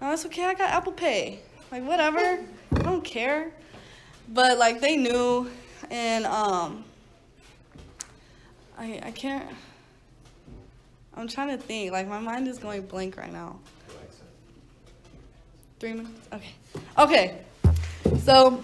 And 0.00 0.08
I 0.08 0.10
was 0.10 0.24
like, 0.24 0.32
okay, 0.32 0.44
I 0.44 0.54
got 0.54 0.70
Apple 0.70 0.92
Pay. 0.92 1.40
Like, 1.72 1.84
whatever, 1.84 2.18
I 2.18 2.78
don't 2.82 3.04
care. 3.04 3.50
But, 4.28 4.58
like, 4.58 4.80
they 4.80 4.96
knew, 4.96 5.50
and, 5.90 6.26
um, 6.26 6.84
I, 8.78 9.00
I 9.04 9.10
can't, 9.10 9.48
I'm 11.14 11.28
trying 11.28 11.48
to 11.48 11.56
think. 11.56 11.92
Like, 11.92 12.08
my 12.08 12.20
mind 12.20 12.46
is 12.46 12.58
going 12.58 12.82
blank 12.82 13.16
right 13.16 13.32
now. 13.32 13.58
Three 15.78 15.92
minutes? 15.92 16.28
Okay. 16.32 16.54
Okay. 16.98 17.38
So 18.20 18.62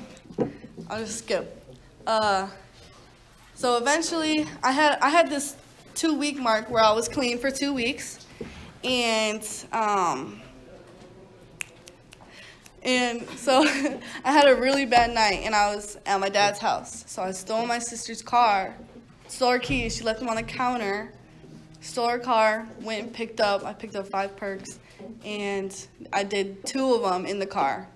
I'll 0.89 1.01
just 1.01 1.19
skip. 1.19 1.63
Uh, 2.07 2.49
so 3.55 3.77
eventually 3.77 4.47
I 4.63 4.73
had 4.73 4.99
I 5.03 5.11
had 5.11 5.29
this 5.29 5.57
two 5.95 6.15
week 6.15 6.39
mark 6.39 6.71
where 6.71 6.83
I 6.83 6.93
was 6.93 7.09
clean 7.09 7.37
for 7.39 7.51
two 7.51 7.75
weeks 7.75 8.25
and 8.83 9.47
um, 9.73 10.41
and 12.83 13.29
so 13.37 13.63
I 14.25 14.33
had 14.33 14.49
a 14.49 14.57
really 14.57 14.87
bad 14.87 15.13
night 15.13 15.43
and 15.45 15.55
I 15.55 15.75
was 15.75 15.99
at 16.07 16.19
my 16.19 16.31
dad's 16.31 16.61
house. 16.61 17.05
So 17.07 17.23
I 17.23 17.33
stole 17.33 17.67
my 17.67 17.79
sister's 17.79 18.23
car, 18.23 18.75
stole 19.29 19.51
her 19.51 19.59
keys, 19.59 19.95
she 19.97 20.03
left 20.03 20.21
them 20.21 20.31
on 20.31 20.37
the 20.37 20.43
counter, 20.43 21.13
stole 21.83 22.09
her 22.09 22.19
car, 22.19 22.67
went 22.81 23.03
and 23.03 23.13
picked 23.13 23.39
up, 23.39 23.67
I 23.67 23.75
picked 23.75 23.97
up 23.97 24.07
five 24.07 24.35
perks 24.35 24.79
and 25.25 25.87
I 26.13 26.25
did 26.25 26.65
two 26.65 26.95
of 26.95 27.03
them 27.03 27.27
in 27.27 27.39
the 27.39 27.47
car. 27.47 27.89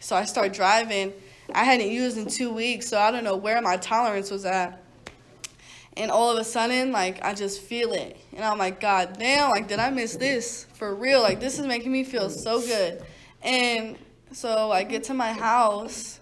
So 0.00 0.16
I 0.16 0.24
started 0.24 0.52
driving. 0.52 1.12
I 1.54 1.64
hadn't 1.64 1.90
used 1.90 2.16
in 2.16 2.26
two 2.26 2.52
weeks, 2.52 2.88
so 2.88 2.98
I 2.98 3.10
don't 3.10 3.24
know 3.24 3.36
where 3.36 3.60
my 3.60 3.76
tolerance 3.76 4.30
was 4.30 4.44
at. 4.44 4.82
And 5.96 6.10
all 6.10 6.30
of 6.30 6.38
a 6.38 6.44
sudden, 6.44 6.92
like, 6.92 7.22
I 7.24 7.34
just 7.34 7.60
feel 7.60 7.92
it. 7.92 8.16
And 8.32 8.44
I'm 8.44 8.58
like, 8.58 8.80
God 8.80 9.18
damn, 9.18 9.50
like, 9.50 9.68
did 9.68 9.78
I 9.78 9.90
miss 9.90 10.16
this? 10.16 10.66
For 10.74 10.94
real, 10.94 11.20
like, 11.20 11.40
this 11.40 11.58
is 11.58 11.66
making 11.66 11.92
me 11.92 12.04
feel 12.04 12.30
so 12.30 12.60
good. 12.60 13.02
And 13.42 13.98
so 14.32 14.70
I 14.70 14.84
get 14.84 15.04
to 15.04 15.14
my 15.14 15.32
house, 15.32 16.20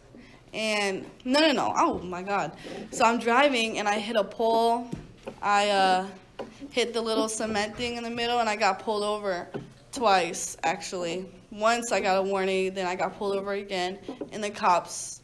and 0.54 1.04
no, 1.24 1.40
no, 1.40 1.52
no, 1.52 1.72
oh 1.76 1.98
my 1.98 2.22
God. 2.22 2.56
So 2.90 3.04
I'm 3.04 3.18
driving, 3.18 3.78
and 3.78 3.86
I 3.86 3.98
hit 3.98 4.16
a 4.16 4.24
pole. 4.24 4.90
I 5.42 5.68
uh, 5.68 6.06
hit 6.70 6.94
the 6.94 7.02
little 7.02 7.28
cement 7.28 7.76
thing 7.76 7.96
in 7.96 8.04
the 8.04 8.10
middle, 8.10 8.38
and 8.38 8.48
I 8.48 8.56
got 8.56 8.78
pulled 8.78 9.02
over 9.02 9.46
twice 9.92 10.56
actually. 10.62 11.26
Once 11.50 11.92
I 11.92 12.00
got 12.00 12.18
a 12.18 12.22
warning, 12.22 12.74
then 12.74 12.86
I 12.86 12.94
got 12.94 13.18
pulled 13.18 13.36
over 13.36 13.52
again, 13.52 13.98
and 14.32 14.42
the 14.42 14.50
cops 14.50 15.22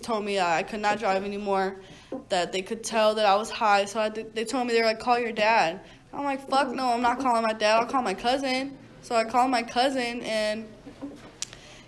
told 0.00 0.24
me 0.24 0.40
I 0.40 0.62
could 0.62 0.80
not 0.80 0.98
drive 0.98 1.24
anymore. 1.24 1.80
That 2.28 2.52
they 2.52 2.62
could 2.62 2.84
tell 2.84 3.14
that 3.14 3.26
I 3.26 3.36
was 3.36 3.50
high, 3.50 3.84
so 3.84 4.00
I 4.00 4.08
did, 4.08 4.34
they 4.34 4.44
told 4.44 4.66
me 4.66 4.74
they 4.74 4.80
were 4.80 4.86
like, 4.86 5.00
"Call 5.00 5.18
your 5.18 5.32
dad." 5.32 5.80
I'm 6.12 6.24
like, 6.24 6.48
"Fuck 6.48 6.68
no, 6.74 6.88
I'm 6.88 7.00
not 7.00 7.20
calling 7.20 7.42
my 7.42 7.52
dad. 7.52 7.80
I'll 7.80 7.86
call 7.86 8.02
my 8.02 8.14
cousin." 8.14 8.76
So 9.02 9.16
I 9.16 9.24
called 9.24 9.50
my 9.50 9.62
cousin, 9.62 10.20
and 10.22 10.68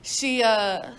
she 0.03 0.42
uh, 0.42 0.90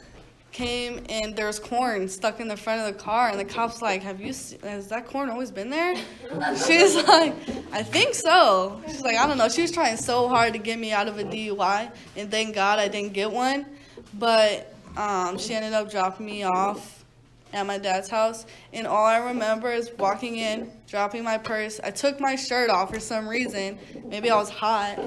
came 0.56 1.04
and 1.10 1.36
there 1.36 1.48
was 1.48 1.60
corn 1.60 2.08
stuck 2.08 2.40
in 2.40 2.48
the 2.48 2.56
front 2.56 2.80
of 2.80 2.88
the 2.88 3.04
car 3.04 3.28
and 3.28 3.38
the 3.38 3.44
cops 3.44 3.82
like 3.82 4.02
have 4.02 4.22
you 4.22 4.34
has 4.64 4.88
that 4.88 5.06
corn 5.06 5.30
always 5.30 5.52
been 5.52 5.70
there? 5.70 5.94
She's 6.66 6.96
like 6.96 7.36
i 7.74 7.84
think 7.84 8.16
so. 8.16 8.82
She's 8.88 9.02
like 9.02 9.18
i 9.18 9.28
don't 9.28 9.38
know. 9.38 9.50
She 9.50 9.62
was 9.62 9.72
trying 9.72 9.98
so 9.98 10.30
hard 10.30 10.54
to 10.54 10.60
get 10.60 10.80
me 10.80 10.94
out 10.94 11.10
of 11.10 11.20
a 11.20 11.26
dui 11.26 11.92
and 12.16 12.32
thank 12.32 12.56
god 12.56 12.80
i 12.80 12.88
didn't 12.88 13.12
get 13.12 13.30
one. 13.30 13.66
But 14.14 14.74
um, 14.96 15.38
she 15.38 15.54
ended 15.54 15.74
up 15.74 15.92
dropping 15.92 16.26
me 16.26 16.44
off 16.44 17.04
at 17.52 17.66
my 17.66 17.78
dad's 17.78 18.10
house 18.10 18.46
and 18.72 18.88
all 18.88 19.06
i 19.06 19.18
remember 19.18 19.72
is 19.74 19.92
walking 20.00 20.38
in 20.38 20.72
dropping 20.88 21.26
my 21.26 21.38
purse. 21.38 21.82
I 21.84 21.92
took 21.92 22.22
my 22.22 22.38
shirt 22.38 22.70
off 22.70 22.94
for 22.94 23.02
some 23.02 23.28
reason. 23.28 23.78
Maybe 24.06 24.30
i 24.30 24.36
was 24.38 24.50
hot. 24.50 25.00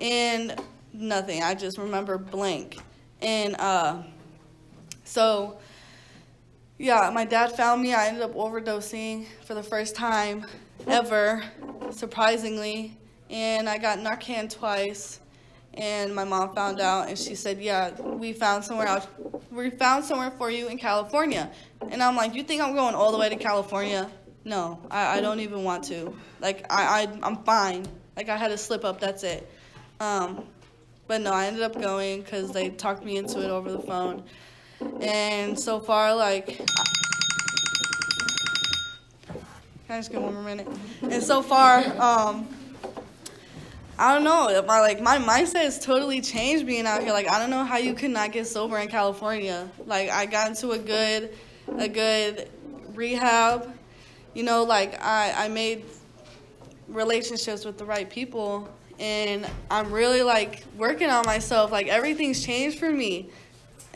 And 0.00 0.60
nothing. 0.92 1.44
I 1.44 1.54
just 1.54 1.78
remember 1.78 2.18
blank. 2.18 2.78
And 3.22 3.54
uh 3.60 4.02
so, 5.06 5.58
yeah, 6.78 7.10
my 7.14 7.24
dad 7.24 7.52
found 7.52 7.80
me. 7.80 7.94
I 7.94 8.08
ended 8.08 8.22
up 8.22 8.34
overdosing 8.34 9.26
for 9.44 9.54
the 9.54 9.62
first 9.62 9.94
time 9.94 10.44
ever, 10.86 11.42
surprisingly. 11.90 12.98
And 13.30 13.68
I 13.68 13.78
got 13.78 13.98
Narcan 13.98 14.52
twice. 14.52 15.20
And 15.74 16.14
my 16.14 16.24
mom 16.24 16.54
found 16.54 16.80
out, 16.80 17.08
and 17.08 17.18
she 17.18 17.34
said, 17.34 17.60
"Yeah, 17.60 17.90
we 18.00 18.32
found 18.32 18.64
somewhere 18.64 18.86
else. 18.86 19.06
We 19.50 19.68
found 19.68 20.06
somewhere 20.06 20.30
for 20.30 20.50
you 20.50 20.68
in 20.68 20.78
California." 20.78 21.50
And 21.90 22.02
I'm 22.02 22.16
like, 22.16 22.34
"You 22.34 22.42
think 22.42 22.62
I'm 22.62 22.74
going 22.74 22.94
all 22.94 23.12
the 23.12 23.18
way 23.18 23.28
to 23.28 23.36
California? 23.36 24.10
No, 24.44 24.80
I, 24.90 25.18
I 25.18 25.20
don't 25.20 25.40
even 25.40 25.64
want 25.64 25.84
to. 25.84 26.16
Like, 26.40 26.64
I, 26.72 27.02
I 27.02 27.18
I'm 27.22 27.44
fine. 27.44 27.84
Like, 28.16 28.30
I 28.30 28.38
had 28.38 28.52
a 28.52 28.56
slip 28.56 28.86
up. 28.86 29.00
That's 29.00 29.22
it." 29.22 29.46
Um, 30.00 30.46
but 31.06 31.20
no, 31.20 31.32
I 31.32 31.46
ended 31.46 31.62
up 31.62 31.78
going 31.78 32.22
because 32.22 32.52
they 32.52 32.70
talked 32.70 33.04
me 33.04 33.18
into 33.18 33.42
it 33.42 33.50
over 33.50 33.70
the 33.70 33.80
phone. 33.80 34.24
And 35.00 35.58
so 35.58 35.80
far, 35.80 36.14
like, 36.14 36.46
can 36.46 36.66
I 39.88 39.98
just 39.98 40.10
get 40.10 40.20
one 40.20 40.34
more 40.34 40.42
minute? 40.42 40.68
And 41.02 41.22
so 41.22 41.42
far, 41.42 41.78
um, 42.00 42.48
I 43.98 44.12
don't 44.14 44.24
know. 44.24 44.62
My 44.66 44.80
like 44.80 45.00
my 45.00 45.16
mindset 45.18 45.62
has 45.62 45.78
totally 45.78 46.20
changed 46.20 46.66
being 46.66 46.86
out 46.86 47.02
here. 47.02 47.12
Like 47.12 47.30
I 47.30 47.38
don't 47.38 47.48
know 47.48 47.64
how 47.64 47.78
you 47.78 47.94
could 47.94 48.10
not 48.10 48.30
get 48.30 48.46
sober 48.46 48.78
in 48.78 48.88
California. 48.88 49.70
Like 49.86 50.10
I 50.10 50.26
got 50.26 50.48
into 50.48 50.72
a 50.72 50.78
good, 50.78 51.32
a 51.78 51.88
good 51.88 52.50
rehab. 52.94 53.72
You 54.34 54.42
know, 54.42 54.64
like 54.64 55.02
I 55.02 55.46
I 55.46 55.48
made 55.48 55.84
relationships 56.88 57.64
with 57.64 57.78
the 57.78 57.86
right 57.86 58.08
people, 58.08 58.68
and 58.98 59.48
I'm 59.70 59.90
really 59.90 60.22
like 60.22 60.64
working 60.76 61.08
on 61.08 61.24
myself. 61.24 61.72
Like 61.72 61.86
everything's 61.86 62.44
changed 62.44 62.78
for 62.78 62.90
me. 62.90 63.30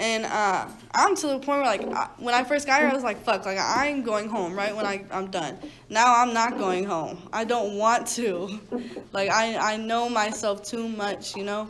And 0.00 0.24
uh, 0.24 0.66
I'm 0.92 1.14
to 1.14 1.26
the 1.26 1.34
point 1.34 1.46
where, 1.46 1.66
like, 1.66 1.82
I, 1.82 2.08
when 2.16 2.34
I 2.34 2.42
first 2.42 2.66
got 2.66 2.80
here, 2.80 2.88
I 2.88 2.94
was 2.94 3.04
like, 3.04 3.22
fuck, 3.22 3.44
like, 3.44 3.58
I'm 3.60 4.02
going 4.02 4.30
home 4.30 4.56
right 4.56 4.74
when 4.74 4.86
I, 4.86 5.04
I'm 5.10 5.30
done. 5.30 5.58
Now 5.90 6.22
I'm 6.22 6.32
not 6.32 6.56
going 6.56 6.84
home. 6.84 7.28
I 7.34 7.44
don't 7.44 7.76
want 7.76 8.06
to. 8.08 8.58
Like, 9.12 9.28
I, 9.28 9.72
I 9.72 9.76
know 9.76 10.08
myself 10.08 10.62
too 10.62 10.86
much, 10.88 11.34
you 11.34 11.42
know? 11.42 11.68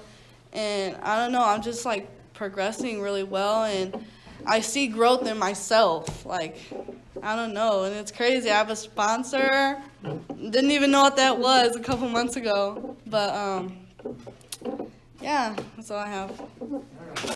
And 0.52 0.94
I 0.96 1.16
don't 1.16 1.32
know, 1.32 1.42
I'm 1.42 1.62
just, 1.62 1.86
like, 1.86 2.06
progressing 2.34 3.00
really 3.00 3.22
well. 3.22 3.64
And 3.64 4.04
I 4.46 4.60
see 4.60 4.88
growth 4.88 5.26
in 5.26 5.38
myself. 5.38 6.26
Like, 6.26 6.58
I 7.22 7.34
don't 7.34 7.54
know. 7.54 7.84
And 7.84 7.96
it's 7.96 8.12
crazy. 8.12 8.50
I 8.50 8.58
have 8.58 8.68
a 8.68 8.76
sponsor. 8.76 9.80
Didn't 10.28 10.70
even 10.70 10.90
know 10.90 11.02
what 11.02 11.16
that 11.16 11.38
was 11.38 11.76
a 11.76 11.80
couple 11.80 12.10
months 12.10 12.36
ago. 12.36 12.94
But, 13.06 13.34
um, 13.34 13.78
yeah, 15.22 15.56
that's 15.76 15.90
all 15.90 15.98
I 15.98 16.08
have. 16.08 16.40